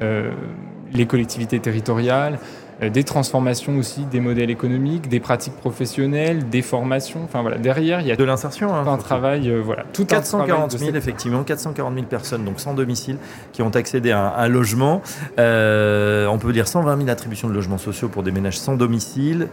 les 0.01 1.05
collectivités 1.05 1.59
territoriales. 1.59 2.39
Euh, 2.83 2.89
des 2.89 3.03
transformations 3.03 3.75
aussi 3.77 4.01
des 4.05 4.19
modèles 4.19 4.51
économiques, 4.51 5.09
des 5.09 5.19
pratiques 5.19 5.55
professionnelles, 5.55 6.47
des 6.49 6.61
formations. 6.61 7.23
Enfin 7.23 7.41
voilà, 7.41 7.57
derrière 7.57 8.01
il 8.01 8.07
y 8.07 8.11
a 8.11 8.15
de 8.15 8.23
l'insertion, 8.23 8.73
hein, 8.73 8.85
un 8.87 8.97
travail, 8.97 9.49
euh, 9.49 9.61
voilà, 9.63 9.83
tout 9.93 10.05
440 10.05 10.77
000 10.77 10.95
effectivement, 10.95 11.43
440 11.43 11.93
000 11.93 12.05
personnes 12.05 12.45
donc 12.45 12.59
sans 12.59 12.75
domicile 12.75 13.17
qui 13.51 13.63
ont 13.63 13.71
accédé 13.71 14.11
à 14.11 14.35
un, 14.37 14.47
logement. 14.47 15.01
Euh, 15.39 16.27
on 16.27 16.37
peut 16.37 16.53
dire 16.53 16.67
120 16.67 16.97
000 16.97 17.09
attributions 17.09 17.49
de 17.49 17.53
logements 17.53 17.79
sociaux 17.79 18.09
pour 18.09 18.21
des 18.21 18.31
ménages 18.31 18.59
sans 18.59 18.75
domicile, 18.75 19.47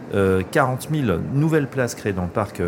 40 0.51 0.89
000 0.91 1.19
nouvelles 1.33 1.67
places 1.67 1.95
créées 1.95 2.13
dans 2.13 2.23
le 2.23 2.27
parc 2.27 2.61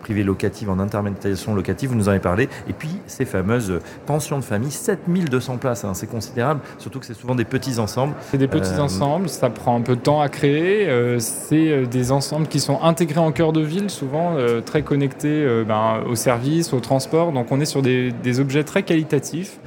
privé 0.00 0.22
locatif 0.22 0.68
en 0.68 0.78
intermédiation 0.78 1.54
locative. 1.54 1.90
Vous 1.90 1.96
nous 1.96 2.08
en 2.08 2.12
avez 2.12 2.20
parlé. 2.20 2.48
Et 2.68 2.72
puis 2.72 2.90
ces 3.06 3.24
fameuses 3.24 3.80
pensions 4.06 4.38
de 4.38 4.44
famille, 4.44 4.70
7200 4.70 5.56
places, 5.56 5.84
hein, 5.84 5.94
c'est 5.94 6.06
considérable. 6.06 6.60
Surtout 6.78 7.00
que 7.00 7.06
c'est 7.06 7.14
souvent 7.14 7.34
des 7.34 7.44
petits 7.44 7.78
ensemble. 7.78 8.14
C'est 8.30 8.38
des 8.38 8.48
petits 8.48 8.78
ensembles, 8.78 9.28
ça 9.28 9.50
prend 9.50 9.76
un 9.76 9.80
peu 9.80 9.96
de 9.96 10.01
temps 10.02 10.20
à 10.20 10.28
créer. 10.28 10.88
Euh, 10.88 11.18
c'est 11.18 11.70
euh, 11.70 11.86
des 11.86 12.12
ensembles 12.12 12.48
qui 12.48 12.60
sont 12.60 12.80
intégrés 12.82 13.20
en 13.20 13.32
cœur 13.32 13.52
de 13.52 13.60
ville, 13.60 13.90
souvent 13.90 14.36
euh, 14.36 14.60
très 14.60 14.82
connectés 14.82 15.46
ben, 15.66 16.02
aux 16.08 16.14
services, 16.14 16.72
au 16.72 16.80
transport. 16.80 17.32
Donc 17.32 17.50
on 17.50 17.60
est 17.60 17.66
sur 17.66 17.82
des, 17.82 18.40
objets 18.40 18.64
très 18.64 18.82
qualitatifs. 18.82 19.58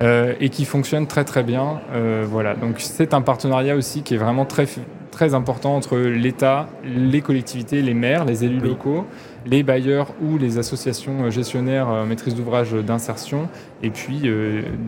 et 0.00 0.48
qui 0.48 0.64
fonctionnent 0.64 1.06
très 1.06 1.24
très 1.24 1.44
bien. 1.44 1.80
voilà, 2.24 2.54
donc 2.54 2.76
c'est 2.78 3.14
un 3.14 3.20
partenariat 3.22 3.76
aussi 3.76 4.02
qui 4.02 4.14
est 4.14 4.18
vraiment 4.18 4.44
très 4.44 4.66
très 5.10 5.34
important 5.34 5.76
entre 5.76 5.96
l'État, 5.96 6.68
les 6.84 7.20
collectivités, 7.20 7.82
les 7.82 7.94
maires, 7.94 8.24
les 8.24 8.44
élus 8.44 8.58
locaux, 8.58 9.06
les 9.46 9.62
bailleurs 9.62 10.08
ou 10.20 10.38
les 10.38 10.58
associations 10.58 11.30
gestionnaires 11.30 12.04
maîtrise 12.04 12.34
d'ouvrage 12.34 12.72
d'insertion, 12.72 13.48
et 13.82 13.90
puis 13.90 14.22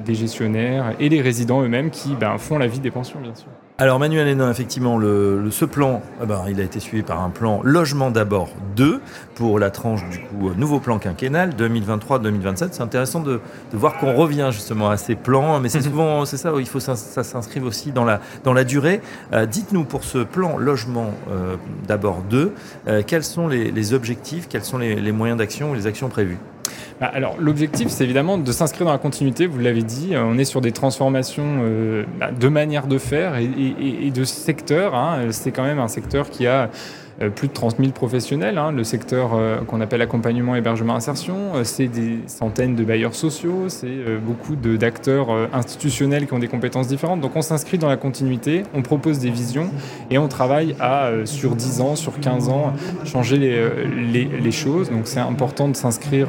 des 0.05 0.15
gestionnaires 0.15 0.95
et 0.99 1.09
les 1.09 1.21
résidents 1.21 1.63
eux-mêmes 1.63 1.91
qui 1.91 2.17
ben, 2.17 2.37
font 2.39 2.59
la 2.59 2.67
vie 2.67 2.81
des 2.81 2.91
pensions, 2.91 3.21
bien 3.21 3.35
sûr. 3.35 3.49
Alors 3.76 3.99
Manuel 3.99 4.28
Hénin, 4.28 4.52
effectivement, 4.52 4.99
le, 4.99 5.49
ce 5.50 5.64
plan, 5.64 6.00
eh 6.23 6.26
ben, 6.26 6.45
il 6.49 6.61
a 6.61 6.62
été 6.62 6.78
suivi 6.78 7.02
par 7.02 7.21
un 7.21 7.31
plan 7.31 7.61
logement 7.64 8.12
d'abord 8.12 8.50
2 8.76 9.00
pour 9.35 9.59
la 9.59 9.73
tranche 9.73 10.09
du 10.11 10.21
coup 10.21 10.52
nouveau 10.57 10.78
plan 10.78 11.00
quinquennal 11.00 11.50
2023-2027. 11.59 12.69
C'est 12.71 12.83
intéressant 12.83 13.19
de, 13.19 13.40
voir 13.73 13.99
qu'on 13.99 14.14
revient 14.14 14.50
justement 14.52 14.90
à 14.90 14.97
ces 14.97 15.16
plans, 15.16 15.59
mais 15.59 15.69
c'est 15.69 15.78
mhm. 15.78 15.85
souvent 15.87 16.25
c'est 16.25 16.37
ça, 16.37 16.52
il 16.57 16.69
faut 16.69 16.78
ça, 16.78 16.95
ça 16.95 17.25
s'inscrive 17.25 17.64
aussi 17.64 17.90
dans 17.90 18.04
la, 18.04 18.21
dans 18.45 18.52
la 18.52 18.62
durée. 18.62 19.00
Euh, 19.33 19.45
dites-nous 19.45 19.83
pour 19.83 20.04
ce 20.04 20.19
plan 20.19 20.57
logement 20.57 21.11
euh, 21.33 21.57
d'abord 21.88 22.23
2, 22.31 22.52
euh, 22.87 23.02
quels 23.04 23.25
sont 23.25 23.49
les, 23.49 23.93
objectifs, 23.93 24.47
quels 24.49 24.64
sont 24.64 24.78
les, 24.78 24.95
les 25.00 25.11
moyens 25.11 25.37
d'action 25.37 25.73
ou 25.73 25.75
les 25.75 25.88
actions 25.88 26.09
prévues? 26.09 26.38
Bah, 27.01 27.11
alors 27.13 27.37
l'objectif, 27.41 27.89
c'est 27.89 28.05
évidemment 28.05 28.39
de 28.39 28.53
s'inscrire 28.53 28.87
dans 28.87 28.93
la 28.93 28.99
continuité, 28.99 29.47
vous 29.47 29.59
l'avez 29.59 29.83
dit, 29.83 30.15
euh, 30.15 30.23
on 30.25 30.39
est 30.39 30.45
sur 30.45 30.61
des 30.61 30.73
transformations 30.73 31.61
euh, 31.63 32.05
bah, 32.21 32.31
de 32.31 32.49
manière 32.49 32.87
de 32.87 32.99
faire 32.99 33.37
et, 33.37 34.11
de 34.11 34.25
secteur. 34.25 34.95
Hein. 34.95 35.27
C'est 35.31 35.51
quand 35.51 35.65
même 35.65 35.81
un 35.81 35.89
secteur 35.89 36.31
qui 36.31 36.47
a 36.47 36.71
plus 37.37 37.47
de 37.47 37.53
30 37.53 37.77
000 37.79 37.93
professionnels. 37.93 38.59
Hein. 38.59 38.73
le 38.73 38.83
secteur 38.83 39.39
qu'on 39.69 39.81
appelle 39.81 40.03
accompagnement, 40.03 40.57
hébergement, 40.57 40.97
insertion, 40.97 41.53
c'est 41.63 41.87
des 41.87 42.19
centaines 42.27 42.75
de 42.75 42.85
bailleurs 42.85 43.15
sociaux, 43.15 43.69
c'est 43.69 44.19
beaucoup 44.21 44.57
d'acteurs 44.57 45.29
institutionnels 45.53 46.27
qui 46.27 46.33
ont 46.33 46.41
des 46.41 46.49
compétences 46.49 46.89
différentes. 46.89 47.21
Donc 47.21 47.37
on 47.37 47.43
s'inscrit 47.43 47.79
dans 47.79 47.89
la 47.89 47.97
continuité, 47.97 48.65
on 48.75 48.83
propose 48.83 49.21
des 49.21 49.31
visions 49.31 49.71
et 50.11 50.19
on 50.19 50.27
travaille 50.27 50.75
à, 50.81 51.11
sur 51.25 51.55
10 51.55 51.81
ans, 51.81 51.97
sur 51.97 52.19
15 52.19 52.49
ans, 52.49 52.73
changer 53.05 53.39
les, 53.39 54.25
les 54.25 54.53
choses. 54.53 54.91
Donc 54.91 55.07
c'est 55.07 55.21
important 55.21 55.69
de 55.69 55.77
s'inscrire 55.77 56.29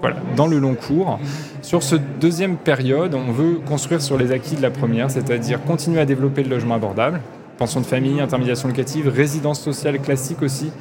voilà, 0.00 0.16
dans 0.36 0.46
le 0.46 0.58
long 0.58 0.74
cours. 0.74 1.18
Sur 1.62 1.82
ce 1.82 1.96
deuxième 2.20 2.56
période, 2.56 3.14
on 3.14 3.32
veut 3.32 3.60
construire 3.66 4.00
sur 4.00 4.16
les 4.16 4.32
acquis 4.32 4.56
de 4.56 4.62
la 4.62 4.70
première, 4.70 5.10
c'est-à-dire 5.10 5.62
continuer 5.62 6.00
à 6.00 6.06
développer 6.06 6.42
le 6.42 6.50
logement 6.50 6.74
abordable, 6.74 7.20
pension 7.58 7.80
de 7.80 7.86
famille, 7.86 8.20
intermédiation 8.20 8.68
locative, 8.68 9.08
résidence 9.08 9.60
sociale 9.60 10.00
classique 10.00 10.42
aussi, 10.42 10.72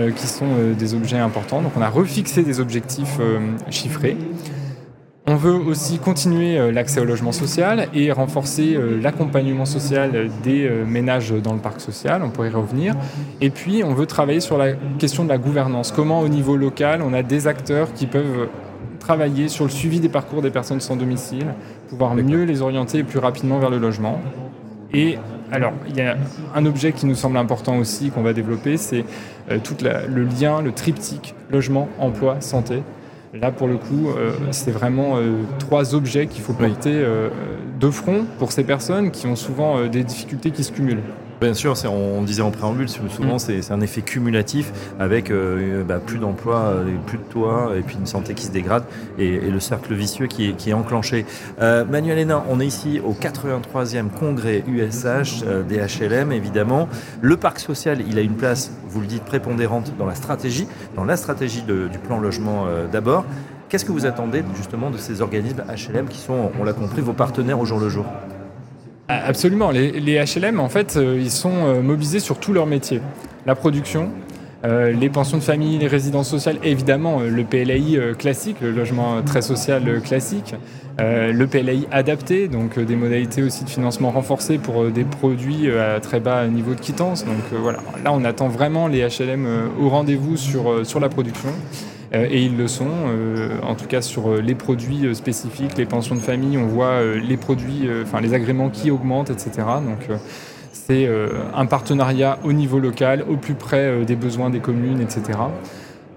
euh, 0.00 0.10
qui 0.10 0.26
sont 0.26 0.46
euh, 0.58 0.74
des 0.74 0.92
objets 0.92 1.18
importants. 1.18 1.62
Donc 1.62 1.70
on 1.76 1.80
a 1.80 1.88
refixé 1.88 2.42
des 2.42 2.58
objectifs 2.58 3.18
euh, 3.20 3.38
chiffrés. 3.70 4.16
On 5.28 5.36
veut 5.36 5.54
aussi 5.54 5.98
continuer 5.98 6.70
l'accès 6.70 7.00
au 7.00 7.04
logement 7.04 7.32
social 7.32 7.88
et 7.94 8.12
renforcer 8.12 8.76
l'accompagnement 9.00 9.64
social 9.64 10.28
des 10.42 10.68
ménages 10.86 11.30
dans 11.30 11.54
le 11.54 11.60
parc 11.60 11.80
social, 11.80 12.22
on 12.22 12.28
pourrait 12.28 12.50
y 12.50 12.52
revenir. 12.52 12.94
Et 13.40 13.48
puis 13.48 13.82
on 13.84 13.94
veut 13.94 14.04
travailler 14.04 14.40
sur 14.40 14.58
la 14.58 14.74
question 14.98 15.24
de 15.24 15.30
la 15.30 15.38
gouvernance, 15.38 15.92
comment 15.92 16.20
au 16.20 16.28
niveau 16.28 16.58
local 16.58 17.00
on 17.00 17.14
a 17.14 17.22
des 17.22 17.46
acteurs 17.46 17.94
qui 17.94 18.06
peuvent 18.06 18.48
travailler 19.04 19.48
sur 19.48 19.66
le 19.66 19.70
suivi 19.70 20.00
des 20.00 20.08
parcours 20.08 20.40
des 20.40 20.50
personnes 20.50 20.80
sans 20.80 20.96
domicile, 20.96 21.44
pouvoir 21.90 22.14
mieux 22.14 22.44
les 22.44 22.62
orienter 22.62 23.02
plus 23.02 23.18
rapidement 23.18 23.58
vers 23.58 23.68
le 23.68 23.76
logement. 23.76 24.18
Et 24.94 25.18
alors, 25.52 25.74
il 25.90 25.96
y 25.96 26.00
a 26.00 26.16
un 26.54 26.64
objet 26.64 26.92
qui 26.92 27.04
nous 27.04 27.14
semble 27.14 27.36
important 27.36 27.76
aussi 27.76 28.08
qu'on 28.08 28.22
va 28.22 28.32
développer, 28.32 28.78
c'est 28.78 29.04
euh, 29.50 29.58
tout 29.62 29.76
le 29.82 30.24
lien, 30.24 30.62
le 30.62 30.72
triptyque 30.72 31.34
logement, 31.50 31.90
emploi, 31.98 32.40
santé. 32.40 32.82
Là, 33.34 33.50
pour 33.50 33.68
le 33.68 33.76
coup, 33.76 34.08
euh, 34.08 34.32
c'est 34.52 34.70
vraiment 34.70 35.16
euh, 35.16 35.42
trois 35.58 35.94
objets 35.94 36.26
qu'il 36.26 36.40
faut 36.40 36.54
porter 36.54 37.04
de 37.78 37.90
front 37.90 38.24
pour 38.38 38.52
ces 38.52 38.64
personnes 38.64 39.10
qui 39.10 39.26
ont 39.26 39.36
souvent 39.36 39.86
des 39.86 40.02
difficultés 40.02 40.50
qui 40.50 40.64
se 40.64 40.72
cumulent. 40.72 41.02
Bien 41.40 41.54
sûr, 41.54 41.74
on, 41.90 42.22
disait 42.22 42.42
en 42.42 42.50
préambule, 42.50 42.88
souvent 42.88 43.36
mm. 43.36 43.38
c'est 43.38 43.72
un 43.72 43.80
effet 43.80 44.02
cumulatif 44.02 44.72
avec 44.98 45.30
euh, 45.30 45.82
bah, 45.82 45.98
plus 45.98 46.18
d'emplois, 46.18 46.60
euh, 46.60 46.96
plus 47.06 47.18
de 47.18 47.24
toits 47.24 47.72
et 47.76 47.80
puis 47.80 47.96
une 47.96 48.06
santé 48.06 48.34
qui 48.34 48.44
se 48.44 48.50
dégrade 48.50 48.84
et, 49.18 49.40
le 49.40 49.60
cercle 49.60 49.94
vicieux 49.94 50.26
qui 50.26 50.54
est, 50.66 50.72
enclenché. 50.72 51.26
Euh, 51.60 51.84
Manuel 51.84 52.18
Hénin, 52.18 52.42
on 52.48 52.60
est 52.60 52.66
ici 52.66 53.00
au 53.04 53.12
83e 53.12 54.08
congrès 54.10 54.64
USH 54.66 55.44
des 55.68 55.76
HLM 55.76 56.32
évidemment. 56.32 56.88
Le 57.20 57.36
parc 57.36 57.58
social, 57.58 58.02
il 58.08 58.18
a 58.18 58.22
une 58.22 58.34
place, 58.34 58.72
vous 58.88 59.00
le 59.00 59.06
dites, 59.06 59.24
prépondérante 59.24 59.92
dans 59.98 60.06
la 60.06 60.14
stratégie, 60.14 60.66
dans 60.96 61.04
la 61.04 61.16
stratégie 61.16 61.62
du 61.62 61.98
plan 61.98 62.18
logement 62.18 62.66
d'abord. 62.90 63.24
Qu'est-ce 63.68 63.84
que 63.84 63.92
vous 63.92 64.06
attendez 64.06 64.42
justement 64.56 64.90
de 64.90 64.98
ces 64.98 65.20
organismes 65.20 65.62
HLM 65.68 66.08
qui 66.08 66.18
sont, 66.18 66.50
on 66.58 66.64
l'a 66.64 66.72
compris, 66.72 67.00
vos 67.00 67.12
partenaires 67.12 67.60
au 67.60 67.64
jour 67.64 67.78
le 67.78 67.88
jour? 67.88 68.06
Absolument. 69.08 69.70
Les, 69.70 70.24
HLM, 70.24 70.60
en 70.60 70.68
fait, 70.68 70.96
euh, 70.96 71.18
ils 71.20 71.30
sont 71.30 71.52
euh, 71.52 71.82
mobilisés 71.82 72.20
sur 72.20 72.38
tous 72.38 72.52
leurs 72.52 72.66
métiers. 72.66 73.00
La 73.46 73.54
production, 73.54 74.10
euh, 74.64 74.92
les 74.92 75.10
pensions 75.10 75.36
de 75.36 75.42
famille, 75.42 75.78
les 75.78 75.86
résidences 75.86 76.28
sociales, 76.28 76.58
évidemment 76.62 77.20
le 77.20 77.44
PLAI 77.44 78.14
classique, 78.18 78.56
le 78.62 78.70
logement 78.70 79.20
très 79.22 79.42
social 79.42 80.00
classique, 80.00 80.54
le 80.98 81.44
PLAI 81.44 81.86
adapté, 81.92 82.48
donc 82.48 82.78
des 82.78 82.96
modalités 82.96 83.42
aussi 83.42 83.64
de 83.64 83.68
financement 83.68 84.10
renforcées 84.10 84.56
pour 84.56 84.86
des 84.86 85.04
produits 85.04 85.70
à 85.70 86.00
très 86.00 86.20
bas 86.20 86.46
niveau 86.46 86.74
de 86.74 86.80
quittance. 86.80 87.26
Donc 87.26 87.60
voilà, 87.60 87.80
là 88.02 88.12
on 88.14 88.24
attend 88.24 88.48
vraiment 88.48 88.88
les 88.88 89.06
HLM 89.06 89.46
au 89.78 89.90
rendez-vous 89.90 90.38
sur 90.38 91.00
la 91.00 91.08
production. 91.10 91.50
Euh, 92.14 92.26
et 92.30 92.44
ils 92.44 92.56
le 92.56 92.68
sont, 92.68 92.90
euh, 93.08 93.58
en 93.62 93.74
tout 93.74 93.86
cas 93.86 94.00
sur 94.00 94.28
euh, 94.28 94.40
les 94.40 94.54
produits 94.54 95.14
spécifiques, 95.14 95.76
les 95.76 95.86
pensions 95.86 96.14
de 96.14 96.20
famille, 96.20 96.56
on 96.56 96.66
voit 96.66 97.02
les 97.04 97.36
produits, 97.36 97.88
enfin 98.02 98.20
les 98.20 98.34
agréments 98.34 98.70
qui 98.70 98.90
augmentent, 98.90 99.30
etc. 99.30 99.50
Donc 99.84 100.08
c'est 100.72 101.08
un 101.54 101.66
partenariat 101.66 102.38
au 102.44 102.52
niveau 102.52 102.78
local, 102.78 103.24
au 103.28 103.36
plus 103.36 103.54
près 103.54 104.04
des 104.04 104.16
besoins 104.16 104.50
des 104.50 104.60
communes, 104.60 105.00
etc. 105.00 105.38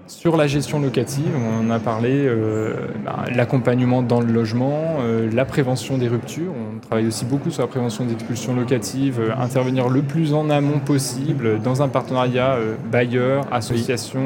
Sur 0.08 0.38
la 0.38 0.46
gestion 0.46 0.80
locative, 0.80 1.36
on 1.60 1.68
a 1.68 1.78
parlé 1.78 2.10
euh, 2.10 2.72
bah, 3.04 3.26
l'accompagnement 3.30 4.00
dans 4.00 4.20
le 4.20 4.32
logement, 4.32 4.96
euh, 5.00 5.28
la 5.30 5.44
prévention 5.44 5.98
des 5.98 6.08
ruptures. 6.08 6.50
On 6.50 6.78
travaille 6.78 7.06
aussi 7.06 7.26
beaucoup 7.26 7.50
sur 7.50 7.60
la 7.60 7.68
prévention 7.68 8.06
des 8.06 8.14
expulsions 8.14 8.54
locatives, 8.56 9.20
euh, 9.20 9.34
intervenir 9.38 9.90
le 9.90 10.00
plus 10.00 10.32
en 10.32 10.48
amont 10.48 10.78
possible 10.78 11.60
dans 11.60 11.82
un 11.82 11.88
partenariat 11.88 12.56
bailleur, 12.90 13.44
association, 13.52 14.22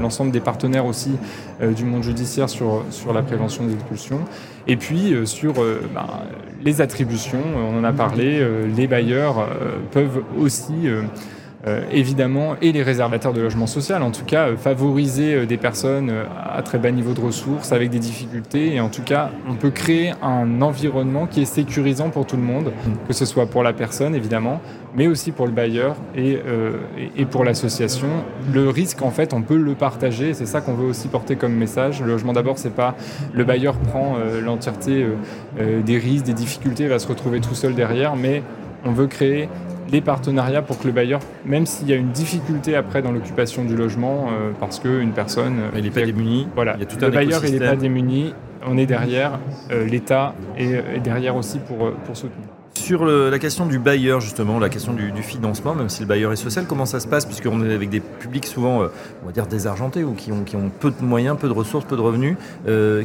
l'ensemble 0.00 0.30
des 0.30 0.40
partenaires 0.40 0.86
aussi 0.86 1.10
du 1.76 1.84
monde 1.84 2.04
judiciaire 2.04 2.48
sur, 2.48 2.84
sur 2.90 3.12
la 3.12 3.22
prévention 3.22 3.64
des 3.64 3.74
expulsions. 3.74 4.20
Et 4.68 4.76
puis 4.76 5.14
sur 5.24 5.54
bah, 5.92 6.22
les 6.62 6.80
attributions, 6.80 7.42
on 7.56 7.80
en 7.80 7.84
a 7.84 7.92
parlé, 7.92 8.46
les 8.76 8.86
bailleurs 8.86 9.48
peuvent 9.90 10.22
aussi 10.38 10.88
euh, 10.88 11.02
évidemment, 11.90 12.56
et 12.60 12.72
les 12.72 12.82
réservataires 12.82 13.32
de 13.32 13.40
logement 13.40 13.66
social, 13.66 14.02
en 14.02 14.10
tout 14.10 14.24
cas, 14.24 14.48
euh, 14.48 14.56
favoriser 14.56 15.34
euh, 15.34 15.46
des 15.46 15.56
personnes 15.56 16.12
à 16.44 16.60
très 16.62 16.78
bas 16.78 16.90
niveau 16.90 17.14
de 17.14 17.20
ressources, 17.20 17.72
avec 17.72 17.90
des 17.90 17.98
difficultés, 17.98 18.74
et 18.74 18.80
en 18.80 18.88
tout 18.88 19.02
cas, 19.02 19.30
on 19.48 19.54
peut 19.54 19.70
créer 19.70 20.12
un 20.22 20.60
environnement 20.60 21.26
qui 21.26 21.42
est 21.42 21.46
sécurisant 21.46 22.10
pour 22.10 22.26
tout 22.26 22.36
le 22.36 22.42
monde, 22.42 22.72
que 23.06 23.14
ce 23.14 23.24
soit 23.24 23.46
pour 23.46 23.62
la 23.62 23.72
personne, 23.72 24.14
évidemment, 24.14 24.60
mais 24.94 25.06
aussi 25.06 25.32
pour 25.32 25.46
le 25.46 25.52
bailleur 25.52 25.96
et, 26.14 26.38
et 27.16 27.24
pour 27.24 27.44
l'association. 27.44 28.08
Le 28.52 28.68
risque, 28.68 29.02
en 29.02 29.10
fait, 29.10 29.32
on 29.32 29.42
peut 29.42 29.56
le 29.56 29.74
partager, 29.74 30.34
c'est 30.34 30.46
ça 30.46 30.60
qu'on 30.60 30.74
veut 30.74 30.86
aussi 30.86 31.08
porter 31.08 31.36
comme 31.36 31.54
message. 31.54 32.00
Le 32.00 32.06
logement 32.06 32.32
d'abord, 32.32 32.58
c'est 32.58 32.74
pas 32.74 32.94
le 33.32 33.44
bailleur 33.44 33.76
prend 33.76 34.16
l'entièreté 34.42 35.06
des 35.58 35.98
risques, 35.98 36.26
des 36.26 36.32
difficultés, 36.34 36.86
va 36.86 36.98
se 36.98 37.08
retrouver 37.08 37.40
tout 37.40 37.54
seul 37.54 37.74
derrière, 37.74 38.14
mais 38.14 38.42
on 38.84 38.92
veut 38.92 39.06
créer 39.06 39.48
des 39.90 40.00
partenariats 40.00 40.62
pour 40.62 40.78
que 40.78 40.86
le 40.86 40.92
bailleur, 40.92 41.20
même 41.44 41.66
s'il 41.66 41.88
y 41.88 41.92
a 41.92 41.96
une 41.96 42.10
difficulté 42.10 42.76
après 42.76 43.02
dans 43.02 43.12
l'occupation 43.12 43.64
du 43.64 43.76
logement, 43.76 44.28
euh, 44.28 44.52
parce 44.58 44.78
qu'une 44.78 45.12
personne... 45.12 45.56
il 45.76 45.84
n'est 45.84 45.90
pas 45.90 46.04
démuni. 46.04 46.48
Voilà, 46.54 46.74
il 46.74 46.80
y 46.80 46.82
a 46.82 46.86
tout 46.86 46.96
le 47.00 47.10
bailleur 47.10 47.44
il 47.44 47.52
n'est 47.52 47.66
pas 47.66 47.76
démuni, 47.76 48.34
on 48.66 48.78
est 48.78 48.86
derrière, 48.86 49.38
euh, 49.70 49.84
l'État 49.84 50.34
est, 50.56 51.00
derrière 51.02 51.36
aussi 51.36 51.58
pour, 51.58 51.86
euh, 51.86 51.96
pour 52.04 52.16
soutenir. 52.16 52.46
Sur 52.74 53.06
la 53.06 53.38
question 53.38 53.66
du 53.66 53.78
bailleur, 53.78 54.20
justement, 54.20 54.58
la 54.58 54.68
question 54.68 54.92
du, 54.92 55.22
financement, 55.22 55.76
même 55.76 55.88
si 55.88 56.00
le 56.00 56.06
bailleur 56.06 56.32
est 56.32 56.36
social, 56.36 56.66
comment 56.68 56.86
ça 56.86 56.98
se 56.98 57.06
passe 57.06 57.24
Puisqu'on 57.24 57.64
est 57.64 57.72
avec 57.72 57.88
des 57.88 58.00
publics 58.00 58.46
souvent, 58.46 58.82
on 59.22 59.26
va 59.26 59.32
dire, 59.32 59.46
désargentés 59.46 60.02
ou 60.02 60.12
qui 60.12 60.32
ont, 60.32 60.42
qui 60.42 60.56
ont 60.56 60.70
peu 60.80 60.90
de 60.90 61.02
moyens, 61.02 61.38
peu 61.38 61.46
de 61.46 61.52
ressources, 61.52 61.84
peu 61.84 61.96
de 61.96 62.00
revenus, 62.00 62.36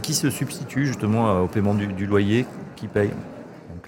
qui 0.01 0.13
se 0.15 0.31
substituent 0.31 0.87
justement 0.87 1.41
au 1.41 1.47
paiement 1.47 1.75
du, 1.75 1.85
du 1.85 2.07
loyer, 2.07 2.47
qui 2.75 2.87
paye? 2.87 3.11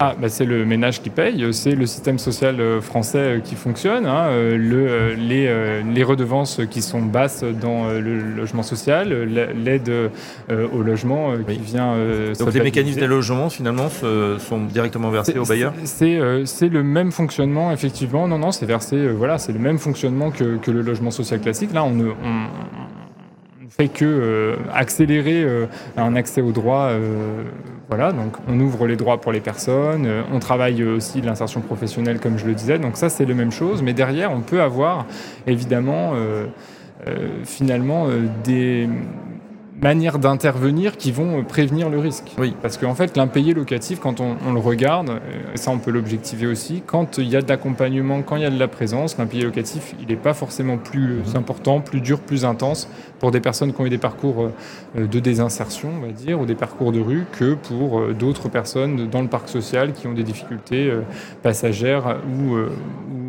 Ah, 0.03 0.15
bah, 0.19 0.29
c'est 0.29 0.45
le 0.45 0.65
ménage 0.65 0.99
qui 1.03 1.11
paye, 1.11 1.53
c'est 1.53 1.75
le 1.75 1.85
système 1.85 2.17
social 2.17 2.59
euh, 2.59 2.81
français 2.81 3.17
euh, 3.19 3.39
qui 3.39 3.53
fonctionne, 3.53 4.07
hein, 4.07 4.29
euh, 4.29 4.57
le, 4.57 5.13
les, 5.13 5.83
les, 5.83 6.03
redevances 6.03 6.59
qui 6.71 6.81
sont 6.81 7.03
basses 7.03 7.43
dans 7.43 7.87
le 7.89 8.17
logement 8.17 8.63
social, 8.63 9.09
l'aide 9.13 9.91
au 10.49 10.81
logement 10.81 11.33
qui 11.47 11.59
vient. 11.59 11.95
Donc 12.39 12.51
les 12.51 12.61
mécanismes 12.61 13.01
de 13.01 13.05
logement 13.05 13.51
finalement 13.51 13.89
sont 14.39 14.63
directement 14.65 15.11
versés 15.11 15.37
aux 15.37 15.45
bailleurs 15.45 15.73
C'est 15.85 16.17
le 16.69 16.81
même 16.81 17.11
fonctionnement 17.11 17.71
effectivement, 17.71 18.27
non, 18.27 18.39
non, 18.39 18.51
c'est 18.51 18.65
versé, 18.65 19.07
voilà, 19.09 19.37
c'est 19.37 19.53
le 19.53 19.59
même 19.59 19.77
fonctionnement 19.77 20.31
que, 20.31 20.57
que, 20.57 20.71
le 20.71 20.81
logement 20.81 21.11
social 21.11 21.39
classique. 21.39 21.73
Là, 21.73 21.83
on, 21.83 21.99
on, 21.99 22.47
fait 23.71 23.87
que 23.87 24.05
euh, 24.05 24.55
accélérer 24.73 25.43
euh, 25.43 25.65
un 25.97 26.15
accès 26.15 26.41
aux 26.41 26.51
droits. 26.51 26.89
Euh, 26.89 27.43
voilà, 27.91 28.13
donc 28.13 28.37
on 28.47 28.57
ouvre 28.61 28.87
les 28.87 28.95
droits 28.95 29.19
pour 29.19 29.33
les 29.33 29.41
personnes, 29.41 30.07
on 30.31 30.39
travaille 30.39 30.81
aussi 30.81 31.19
l'insertion 31.19 31.59
professionnelle 31.59 32.21
comme 32.21 32.37
je 32.37 32.45
le 32.45 32.53
disais, 32.53 32.79
donc 32.79 32.95
ça 32.95 33.09
c'est 33.09 33.25
la 33.25 33.33
même 33.33 33.51
chose, 33.51 33.83
mais 33.83 33.91
derrière 33.91 34.31
on 34.31 34.39
peut 34.39 34.61
avoir 34.61 35.05
évidemment 35.45 36.13
finalement 37.43 38.07
des 38.45 38.87
manières 39.81 40.19
d'intervenir 40.19 40.95
qui 40.95 41.11
vont 41.11 41.43
prévenir 41.43 41.89
le 41.89 41.99
risque. 41.99 42.31
Oui. 42.37 42.53
Parce 42.61 42.77
qu'en 42.77 42.93
fait, 42.93 43.17
l'impayé 43.17 43.53
locatif, 43.53 43.99
quand 43.99 44.21
on, 44.21 44.53
le 44.53 44.59
regarde, 44.59 45.19
ça 45.55 45.71
on 45.71 45.79
peut 45.79 45.91
l'objectiver 45.91 46.47
aussi, 46.47 46.83
quand 46.85 47.17
il 47.17 47.27
y 47.27 47.35
a 47.35 47.41
de 47.41 47.49
l'accompagnement, 47.49 48.21
quand 48.21 48.35
il 48.35 48.43
y 48.43 48.45
a 48.45 48.49
de 48.51 48.59
la 48.59 48.67
présence, 48.67 49.17
l'impayé 49.17 49.43
locatif, 49.43 49.95
il 49.99 50.07
n'est 50.07 50.15
pas 50.15 50.33
forcément 50.33 50.77
plus 50.77 51.23
important, 51.35 51.81
plus 51.81 52.01
dur, 52.01 52.19
plus 52.19 52.45
intense 52.45 52.87
pour 53.21 53.29
des 53.29 53.39
personnes 53.39 53.71
qui 53.71 53.79
ont 53.79 53.85
eu 53.85 53.91
des 53.91 53.99
parcours 53.99 54.49
euh, 54.97 55.05
de 55.05 55.19
désinsertion, 55.19 55.89
on 55.95 56.07
va 56.07 56.11
dire, 56.11 56.41
ou 56.41 56.47
des 56.47 56.55
parcours 56.55 56.91
de 56.91 56.99
rue, 56.99 57.25
que 57.37 57.53
pour 57.53 57.99
euh, 57.99 58.13
d'autres 58.13 58.49
personnes 58.49 59.07
dans 59.09 59.21
le 59.21 59.27
parc 59.27 59.47
social 59.47 59.93
qui 59.93 60.07
ont 60.07 60.13
des 60.13 60.23
difficultés 60.23 60.89
euh, 60.89 61.01
passagères 61.43 62.17
ou, 62.27 62.55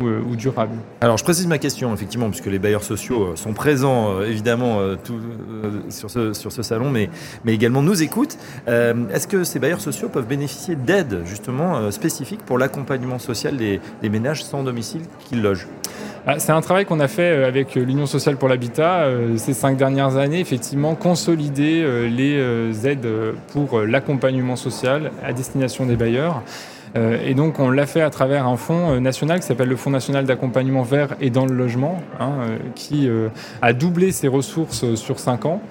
ou, 0.03 0.35
durables. 0.35 0.77
Alors 0.99 1.19
je 1.19 1.23
précise 1.23 1.45
ma 1.45 1.59
question, 1.59 1.93
effectivement, 1.93 2.27
puisque 2.29 2.47
les 2.47 2.57
bailleurs 2.57 2.83
sociaux 2.83 3.35
sont 3.35 3.53
présents 3.53 4.21
évidemment 4.21 4.79
tout, 5.03 5.19
sur, 5.89 6.09
ce, 6.09 6.33
sur 6.33 6.51
ce 6.51 6.63
salon, 6.63 6.89
mais, 6.89 7.09
mais 7.45 7.53
également 7.53 7.83
nous 7.83 8.01
écoutent. 8.01 8.37
Est-ce 8.67 9.27
que 9.27 9.43
ces 9.43 9.59
bailleurs 9.59 9.79
sociaux 9.79 10.09
peuvent 10.09 10.27
bénéficier 10.27 10.75
d'aides 10.75 11.21
justement 11.25 11.91
spécifiques 11.91 12.41
pour 12.43 12.57
l'accompagnement 12.57 13.19
social 13.19 13.55
des, 13.55 13.79
des 14.01 14.09
ménages 14.09 14.43
sans 14.43 14.63
domicile 14.63 15.03
qu'ils 15.29 15.41
logent? 15.41 15.67
Ah, 16.25 16.39
c'est 16.39 16.53
un 16.53 16.61
travail 16.61 16.85
qu'on 16.85 17.01
a 17.01 17.09
fait 17.09 17.43
avec 17.43 17.75
l'Union 17.75 18.05
sociale 18.05 18.37
pour 18.37 18.49
l'habitat 18.49 19.07
ces 19.37 19.53
cinq 19.53 19.77
dernières 19.83 20.15
années, 20.15 20.39
effectivement, 20.39 20.95
consolider 20.95 22.07
les 22.09 22.87
aides 22.87 23.07
pour 23.51 23.81
l'accompagnement 23.81 24.55
social 24.55 25.11
à 25.23 25.33
destination 25.33 25.85
des 25.85 25.97
bailleurs. 25.97 26.41
Euh, 26.95 27.17
et 27.25 27.33
donc 27.33 27.59
on 27.59 27.69
l'a 27.69 27.87
fait 27.87 28.01
à 28.01 28.09
travers 28.09 28.47
un 28.47 28.57
fonds 28.57 28.91
euh, 28.91 28.99
national 28.99 29.39
qui 29.39 29.47
s'appelle 29.47 29.69
le 29.69 29.75
Fonds 29.75 29.89
national 29.89 30.25
d'accompagnement 30.25 30.83
vert 30.83 31.15
et 31.19 31.31
dans 31.31 31.45
le 31.45 31.55
logement, 31.55 32.01
hein, 32.19 32.33
euh, 32.41 32.57
qui 32.75 33.09
a 33.61 33.73
doublé 33.73 34.11
ses 34.11 34.27
ressources 34.27 34.95
sur 34.95 35.19
5 35.19 35.45
ans. 35.45 35.61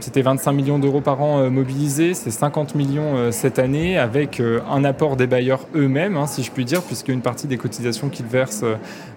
C'était 0.00 0.22
25 0.22 0.52
millions 0.52 0.78
d'euros 0.78 1.02
par 1.02 1.20
an 1.20 1.50
mobilisés, 1.50 2.14
c'est 2.14 2.30
50 2.30 2.74
millions 2.74 3.30
cette 3.32 3.58
année 3.58 3.98
avec 3.98 4.40
un 4.70 4.84
apport 4.84 5.16
des 5.16 5.26
bailleurs 5.26 5.66
eux-mêmes, 5.74 6.16
hein, 6.16 6.26
si 6.26 6.42
je 6.42 6.50
puis 6.50 6.64
dire, 6.64 6.80
puisque 6.82 7.08
une 7.08 7.20
partie 7.20 7.46
des 7.46 7.58
cotisations 7.58 8.08
qu'ils 8.08 8.26
versent 8.26 8.64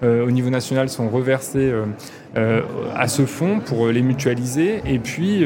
au 0.04 0.32
niveau 0.32 0.50
national 0.50 0.90
sont 0.90 1.08
reversées 1.10 1.72
à 2.36 3.08
ce 3.08 3.26
fonds 3.26 3.60
pour 3.60 3.88
les 3.88 4.02
mutualiser. 4.02 4.82
Et 4.86 5.00
puis 5.00 5.46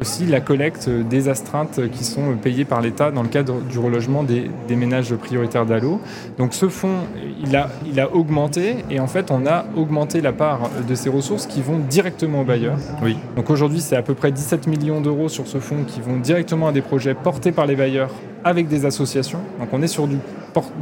aussi 0.00 0.26
la 0.26 0.40
collecte 0.40 0.88
des 0.88 1.28
astreintes 1.28 1.80
qui 1.90 2.04
sont 2.04 2.36
payées 2.36 2.64
par 2.64 2.80
l'État 2.80 3.10
dans 3.10 3.22
le 3.22 3.28
cadre 3.28 3.60
du 3.60 3.78
relogement 3.78 4.22
des, 4.22 4.50
ménages 4.70 5.14
prioritaires 5.16 5.66
d'Allo. 5.66 6.00
Donc 6.38 6.54
ce 6.54 6.68
fonds, 6.68 6.98
il 7.44 7.56
a, 7.56 7.68
il 7.86 7.98
a 7.98 8.14
augmenté 8.14 8.76
et 8.90 9.00
en 9.00 9.08
fait 9.08 9.30
on 9.30 9.46
a 9.46 9.64
augmenté 9.76 10.20
la 10.20 10.32
part 10.32 10.70
de 10.86 10.94
ces 10.94 11.08
ressources 11.08 11.46
qui 11.46 11.62
vont 11.62 11.78
directement 11.78 12.42
aux 12.42 12.44
bailleurs. 12.44 12.78
Oui. 13.02 13.16
Donc 13.36 13.50
aujourd'hui 13.50 13.80
c'est 13.80 13.96
à 13.96 14.02
peu 14.02 14.14
près 14.14 14.30
17 14.30 14.66
millions 14.68 15.00
d'euros 15.00 15.28
sur 15.28 15.48
ce 15.48 15.58
fonds 15.58 15.84
qui 15.86 16.00
vont 16.00 16.16
directement 16.16 16.68
à 16.68 16.72
des 16.72 16.82
projets 16.82 17.14
portés 17.14 17.50
par 17.50 17.66
les 17.66 17.74
bailleurs 17.74 18.10
avec 18.44 18.68
des 18.68 18.84
associations. 18.84 19.40
Donc 19.58 19.68
on 19.72 19.82
est 19.82 19.88
sur 19.88 20.06
du, 20.06 20.18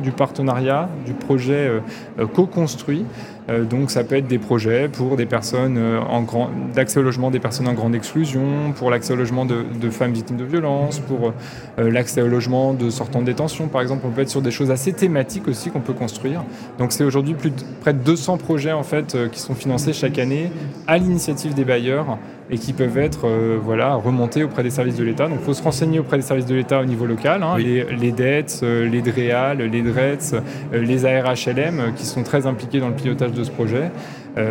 du 0.03 0.13
partenariat, 0.13 0.89
du 1.05 1.15
projet 1.15 1.69
euh, 1.69 1.81
euh, 2.19 2.27
co-construit. 2.27 3.05
Euh, 3.49 3.65
donc 3.65 3.91
ça 3.91 4.05
peut 4.05 4.17
être 4.17 4.27
des 4.27 4.39
projets 4.39 4.89
pour 4.89 5.17
des 5.17 5.27
personnes 5.27 5.79
en 5.79 6.23
grand, 6.23 6.51
d'accès 6.75 7.01
au 7.01 7.03
logement 7.03 7.31
des 7.31 7.39
personnes 7.39 7.69
en 7.69 7.75
grande 7.75 7.95
exclusion, 7.95 8.73
pour 8.77 8.91
l'accès 8.91 9.13
au 9.13 9.17
logement 9.17 9.45
de, 9.45 9.91
femmes 9.91 10.13
victimes 10.13 10.37
de 10.37 10.45
violences, 10.45 10.99
pour 10.99 11.33
l'accès 11.79 12.23
au 12.23 12.29
logement 12.29 12.75
de 12.75 12.91
sortants 12.91 13.21
de 13.21 13.27
détention 13.27 13.69
par 13.69 13.83
exemple. 13.83 14.05
On 14.07 14.11
peut 14.11 14.23
être 14.23 14.29
sur 14.29 14.43
des 14.43 14.51
choses 14.51 14.71
assez 14.71 14.93
thématiques 14.93 15.49
aussi 15.49 15.71
qu'on 15.71 15.81
peut 15.81 15.93
construire. 15.93 16.45
Donc 16.79 16.93
c'est 16.93 17.05
aujourd'hui 17.05 17.35
plus 17.35 17.51
de, 17.51 17.63
près 17.81 17.93
de 17.93 17.99
200 17.99 18.39
projets 18.39 18.73
en 18.73 18.83
fait 18.83 19.17
qui 19.31 19.41
sont 19.41 19.55
financés 19.55 19.93
chaque 19.93 20.19
année 20.19 20.51
à 20.87 20.99
l'initiative 20.99 21.55
des 21.55 21.65
bailleurs 21.65 22.19
et 22.51 22.59
qui 22.59 22.73
peuvent 22.73 22.99
être 22.99 23.27
euh, 23.27 23.59
voilà, 23.61 23.95
remontés 23.95 24.45
auprès 24.45 24.63
des 24.63 24.71
services 24.71 24.97
de 24.97 25.05
l'État. 25.05 25.29
Donc 25.29 25.39
il 25.41 25.45
faut 25.45 25.55
se 25.55 25.63
renseigner 25.63 25.99
auprès 25.99 26.17
des 26.17 26.23
services 26.23 26.47
de 26.47 26.55
l'État 26.55 26.81
au 26.81 26.85
niveau 26.85 27.07
local, 27.07 27.43
hein, 27.43 27.57
les, 27.59 27.85
les 27.85 28.13
DETS, 28.13 28.61
euh, 28.63 28.89
les 28.89 29.03
DREAL, 29.03 29.59
les 29.59 29.83
DRETS, 29.83 30.35
euh, 30.35 30.83
les 30.83 31.05
ARHLM 31.05 31.95
qui 31.97 32.07
sont 32.07 32.23
très 32.23 32.47
impliqués 32.47 32.81
dans 32.81 32.89
le 32.89 32.95
pilotage 32.95 33.33
de 33.33 33.45
ce 33.45 33.51
projet. 33.51 33.91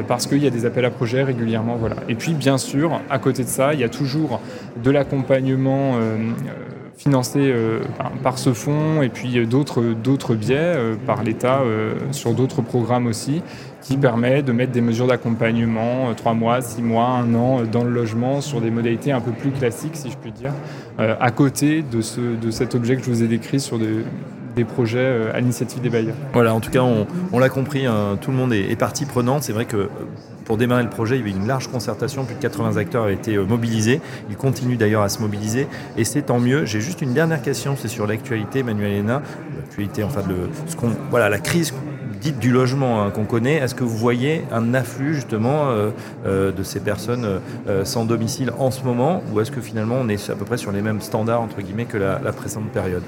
parce 0.08 0.26
qu'il 0.26 0.44
y 0.44 0.48
a 0.48 0.50
des 0.50 0.66
appels 0.66 0.86
à 0.86 0.90
projets 0.90 1.24
régulièrement. 1.24 1.76
Voilà. 1.76 1.98
Et 2.10 2.16
puis, 2.16 2.34
bien 2.34 2.58
sûr, 2.58 3.00
à 3.08 3.20
côté 3.20 3.44
de 3.44 3.48
ça, 3.48 3.76
il 3.76 3.80
y 3.80 3.84
a 3.84 3.90
toujours 3.90 4.42
de 4.84 4.90
l'accompagnement 4.90 6.00
financé 6.98 7.54
par 8.24 8.38
ce 8.38 8.54
fonds 8.54 9.02
et 9.02 9.10
puis 9.10 9.46
d'autres 9.46 10.36
biais 10.36 10.76
par 11.06 11.24
l'État 11.24 11.62
sur 12.12 12.34
d'autres 12.34 12.62
programmes 12.62 13.08
aussi 13.08 13.42
qui 13.86 13.98
permet 13.98 14.42
de 14.42 14.52
mettre 14.52 14.72
des 14.72 14.82
mesures 14.82 15.06
d'accompagnement, 15.06 16.14
3 16.16 16.32
euh, 16.32 16.36
mois, 16.36 16.62
6 16.62 16.82
mois, 16.82 17.06
1 17.06 17.36
an, 17.36 17.60
euh, 17.60 17.66
dans 17.66 17.84
le 17.84 17.92
logement, 17.92 18.42
sur 18.42 18.60
des 18.60 18.72
modalités 18.72 19.12
un 19.12 19.22
peu 19.22 19.32
plus 19.32 19.52
classiques, 19.52 19.96
si 19.96 20.10
je 20.10 20.18
puis 20.18 20.32
dire, 20.32 20.54
euh, 21.00 21.16
à 21.20 21.30
côté 21.30 21.84
de, 21.84 22.02
ce, 22.02 22.20
de 22.20 22.50
cet 22.50 22.74
objet 22.74 22.96
que 22.96 23.04
je 23.04 23.12
vous 23.12 23.22
ai 23.22 23.28
décrit 23.28 23.60
sur 23.60 23.78
des, 23.78 24.04
des 24.56 24.66
projets 24.66 25.32
à 25.34 25.40
l'initiative 25.40 25.82
des 25.82 25.90
bailleurs. 25.90 26.16
Voilà, 26.34 26.54
en 26.54 26.60
tout 26.60 26.72
cas, 26.72 26.82
on, 27.32 27.40
l'a 27.40 27.50
compris, 27.50 27.86
hein, 27.86 28.18
tout 28.20 28.32
le 28.32 28.38
monde 28.38 28.54
est, 28.54 28.76
partie 28.76 29.06
prenante. 29.06 29.44
C'est 29.44 29.54
vrai 29.54 29.66
que 29.66 29.90
pour 30.46 30.58
démarrer 30.58 30.84
le 30.84 30.90
projet, 30.90 31.16
il 31.16 31.20
y 31.20 31.22
avait 31.22 31.32
une 31.32 31.48
large 31.48 31.68
concertation, 31.70 32.24
plus 32.24 32.36
de 32.36 32.40
80 32.40 32.78
acteurs 32.78 33.04
avaient 33.04 33.14
été 33.14 33.38
mobilisés. 33.38 34.02
Ils 34.30 34.38
continuent 34.38 34.78
d'ailleurs 34.78 35.02
à 35.02 35.10
se 35.10 35.20
mobiliser 35.20 35.68
et 35.98 36.04
c'est 36.04 36.24
tant 36.24 36.40
mieux. 36.40 36.66
J'ai 36.66 36.82
juste 36.82 37.02
une 37.02 37.14
dernière 37.14 37.42
question, 37.42 37.76
c'est 37.78 37.88
sur 37.88 38.08
l'actualité, 38.08 38.60
Emmanuel 38.60 38.94
Hénin, 38.94 39.22
l'actualité, 39.58 40.04
enfin, 40.04 40.22
de, 40.22 40.50
ce 40.68 40.76
qu'on, 40.76 40.92
voilà, 41.10 41.30
la 41.30 41.40
crise 41.40 41.74
du 42.32 42.52
logement 42.52 43.04
hein, 43.04 43.12
qu'on 43.12 43.26
connaît, 43.26 43.56
est-ce 43.56 43.76
que 43.76 43.84
vous 43.84 43.98
voyez 43.98 44.44
un 44.52 44.74
afflux 44.74 45.14
justement 45.14 45.70
euh, 45.70 45.92
euh, 46.26 46.52
de 46.52 46.64
ces 46.64 46.80
personnes 46.80 47.40
euh, 47.68 47.86
sans 47.86 48.06
domicile 48.06 48.52
en 48.58 48.72
ce 48.72 48.84
moment? 48.84 49.22
Ou 49.32 49.42
est-ce 49.42 49.52
que 49.52 49.62
finalement 49.62 49.98
on 50.00 50.10
est 50.10 50.30
à 50.30 50.36
peu 50.36 50.46
près 50.46 50.58
sur 50.58 50.72
les 50.72 50.82
mêmes 50.82 51.02
standards 51.02 51.42
entre 51.42 51.62
guillemets 51.62 51.86
que 51.86 51.98
la 51.98 52.20
précédente 52.32 52.72
période? 52.72 53.04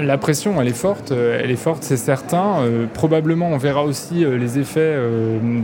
La 0.00 0.18
pression, 0.18 0.60
elle 0.60 0.68
est 0.68 0.72
forte, 0.72 1.12
euh, 1.12 1.40
elle 1.42 1.50
est 1.50 1.56
forte, 1.56 1.82
c'est 1.82 1.96
certain. 1.96 2.60
Euh, 2.60 2.86
probablement, 2.92 3.48
on 3.48 3.58
verra 3.58 3.84
aussi 3.84 4.24
euh, 4.24 4.36
les 4.36 4.58
effets 4.58 4.96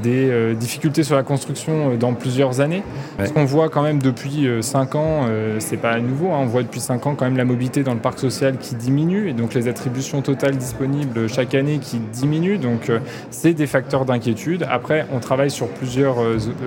des 0.03 0.55
difficultés 0.55 1.03
sur 1.03 1.17
la 1.17 1.23
construction 1.23 1.97
dans 1.97 2.15
plusieurs 2.15 2.61
années. 2.61 2.83
Parce 3.17 3.33
qu'on 3.33 3.45
voit 3.45 3.69
quand 3.69 3.83
même 3.83 4.01
depuis 4.01 4.49
5 4.61 4.95
ans, 4.95 5.27
c'est 5.59 5.77
pas 5.77 5.99
nouveau, 5.99 6.33
hein, 6.33 6.39
on 6.41 6.47
voit 6.47 6.63
depuis 6.63 6.81
5 6.81 7.07
ans 7.07 7.15
quand 7.15 7.25
même 7.25 7.37
la 7.37 7.45
mobilité 7.45 7.83
dans 7.83 7.95
le 7.95 8.01
parc 8.01 8.19
social 8.19 8.59
qui 8.59 8.75
diminue 8.75 9.29
et 9.29 9.33
donc 9.33 9.55
les 9.55 9.69
attributions 9.69 10.23
totales 10.23 10.57
disponibles 10.57 11.29
chaque 11.29 11.55
année 11.55 11.79
qui 11.79 11.99
diminuent. 11.99 12.59
Donc 12.59 12.91
c'est 13.31 13.55
des 13.55 13.67
facteurs 13.67 14.05
d'inquiétude. 14.05 14.67
Après, 14.71 15.07
on 15.13 15.21
travaille 15.21 15.51
sur 15.51 15.69
plusieurs 15.69 16.17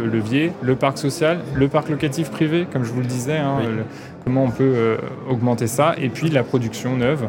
leviers 0.04 0.52
le 0.62 0.76
parc 0.76 0.98
social, 0.98 1.40
le 1.56 1.68
parc 1.68 1.90
locatif 1.90 2.30
privé, 2.30 2.68
comme 2.72 2.84
je 2.84 2.92
vous 2.92 3.02
le 3.02 3.08
disais, 3.08 3.38
hein, 3.38 3.60
comment 4.24 4.44
on 4.44 4.52
peut 4.52 4.98
augmenter 5.30 5.68
ça, 5.68 5.96
et 5.98 6.10
puis 6.10 6.30
la 6.30 6.44
production 6.44 6.96
neuve. 6.96 7.28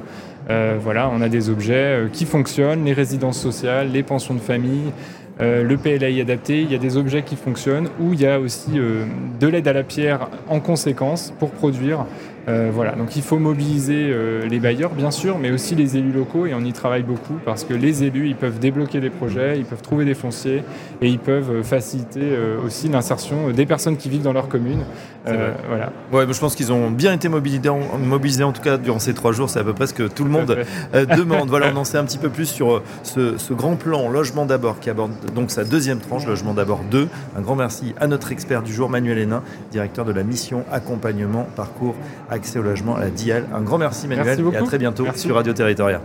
Euh, 0.50 0.78
voilà, 0.80 1.08
on 1.08 1.20
a 1.20 1.28
des 1.28 1.48
objets 1.48 1.74
euh, 1.74 2.08
qui 2.12 2.26
fonctionnent, 2.26 2.84
les 2.84 2.92
résidences 2.92 3.38
sociales, 3.38 3.92
les 3.92 4.02
pensions 4.02 4.34
de 4.34 4.40
famille, 4.40 4.92
euh, 5.40 5.62
le 5.62 5.76
PLAI 5.76 6.20
adapté, 6.20 6.62
il 6.62 6.72
y 6.72 6.74
a 6.74 6.78
des 6.78 6.96
objets 6.96 7.22
qui 7.22 7.36
fonctionnent, 7.36 7.88
où 8.00 8.14
il 8.14 8.20
y 8.20 8.26
a 8.26 8.40
aussi 8.40 8.72
de 8.72 9.46
l'aide 9.46 9.68
à 9.68 9.72
la 9.72 9.84
pierre 9.84 10.28
en 10.48 10.58
conséquence 10.58 11.32
pour 11.38 11.50
produire 11.50 12.04
euh, 12.50 12.70
voilà, 12.72 12.92
donc 12.92 13.16
il 13.16 13.22
faut 13.22 13.38
mobiliser 13.38 14.10
euh, 14.10 14.46
les 14.46 14.58
bailleurs, 14.58 14.90
bien 14.90 15.10
sûr, 15.10 15.38
mais 15.38 15.50
aussi 15.50 15.74
les 15.74 15.96
élus 15.96 16.12
locaux, 16.12 16.46
et 16.46 16.54
on 16.54 16.60
y 16.60 16.72
travaille 16.72 17.02
beaucoup, 17.02 17.34
parce 17.44 17.64
que 17.64 17.74
les 17.74 18.02
élus, 18.02 18.28
ils 18.28 18.34
peuvent 18.34 18.58
débloquer 18.58 19.00
des 19.00 19.10
projets, 19.10 19.58
ils 19.58 19.64
peuvent 19.64 19.82
trouver 19.82 20.04
des 20.04 20.14
fonciers, 20.14 20.64
et 21.00 21.08
ils 21.08 21.18
peuvent 21.18 21.50
euh, 21.50 21.62
faciliter 21.62 22.20
aussi 22.64 22.88
l'insertion 22.88 23.50
des 23.50 23.66
personnes 23.66 23.96
qui 23.96 24.08
vivent 24.08 24.22
dans 24.22 24.32
leur 24.32 24.48
commune. 24.48 24.84
voilà. 25.24 25.92
Ouais, 26.12 26.26
je 26.28 26.40
pense 26.40 26.54
qu'ils 26.54 26.72
ont 26.72 26.90
bien 26.90 27.12
été 27.12 27.28
mobilisés 27.28 27.68
en, 27.68 27.98
mobilisés, 27.98 28.44
en 28.44 28.52
tout 28.52 28.62
cas, 28.62 28.76
durant 28.78 28.98
ces 28.98 29.14
trois 29.14 29.32
jours, 29.32 29.48
c'est 29.48 29.60
à 29.60 29.64
peu 29.64 29.74
près 29.74 29.86
ce 29.86 29.94
que 29.94 30.04
tout 30.04 30.24
le 30.24 30.30
monde 30.30 30.58
demande. 30.92 31.48
voilà, 31.48 31.70
on 31.72 31.76
en 31.80 31.84
sait 31.84 31.98
un 31.98 32.04
petit 32.04 32.18
peu 32.18 32.30
plus 32.30 32.46
sur 32.46 32.82
ce, 33.02 33.52
grand 33.52 33.76
plan 33.76 34.08
Logement 34.08 34.46
d'abord, 34.46 34.80
qui 34.80 34.90
aborde 34.90 35.12
donc 35.34 35.50
sa 35.50 35.64
deuxième 35.64 35.98
tranche, 35.98 36.26
Logement 36.26 36.54
d'abord 36.54 36.80
2. 36.90 37.08
Un 37.36 37.40
grand 37.40 37.56
merci 37.56 37.94
à 38.00 38.06
notre 38.06 38.32
expert 38.32 38.62
du 38.62 38.72
jour, 38.72 38.88
Manuel 38.88 39.18
Hénin, 39.18 39.42
directeur 39.70 40.04
de 40.04 40.12
la 40.12 40.22
mission 40.22 40.64
accompagnement 40.72 41.46
parcours 41.54 41.94
accès 42.40 42.58
au 42.58 42.62
logement 42.62 42.96
à 42.96 43.00
la 43.00 43.10
DIAL. 43.10 43.44
Un 43.54 43.60
grand 43.60 43.76
merci 43.76 44.08
Manuel 44.08 44.40
et 44.40 44.56
à 44.56 44.62
très 44.62 44.78
bientôt 44.78 45.04
sur 45.14 45.34
Radio 45.34 45.52
Territoria. 45.52 46.00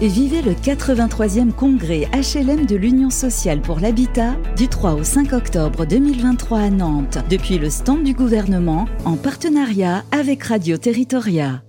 Et 0.00 0.08
vivez 0.08 0.42
le 0.42 0.50
83e 0.50 1.52
congrès 1.52 2.08
HLM 2.12 2.66
de 2.66 2.74
l'Union 2.74 3.08
sociale 3.08 3.60
pour 3.60 3.78
l'habitat 3.78 4.34
du 4.56 4.66
3 4.66 4.94
au 4.94 5.04
5 5.04 5.32
octobre 5.32 5.86
2023 5.86 6.58
à 6.58 6.70
Nantes, 6.70 7.18
depuis 7.30 7.58
le 7.58 7.70
stand 7.70 8.02
du 8.02 8.12
gouvernement 8.12 8.88
en 9.04 9.14
partenariat 9.14 10.02
avec 10.10 10.42
Radio 10.42 10.76
Territoria. 10.76 11.62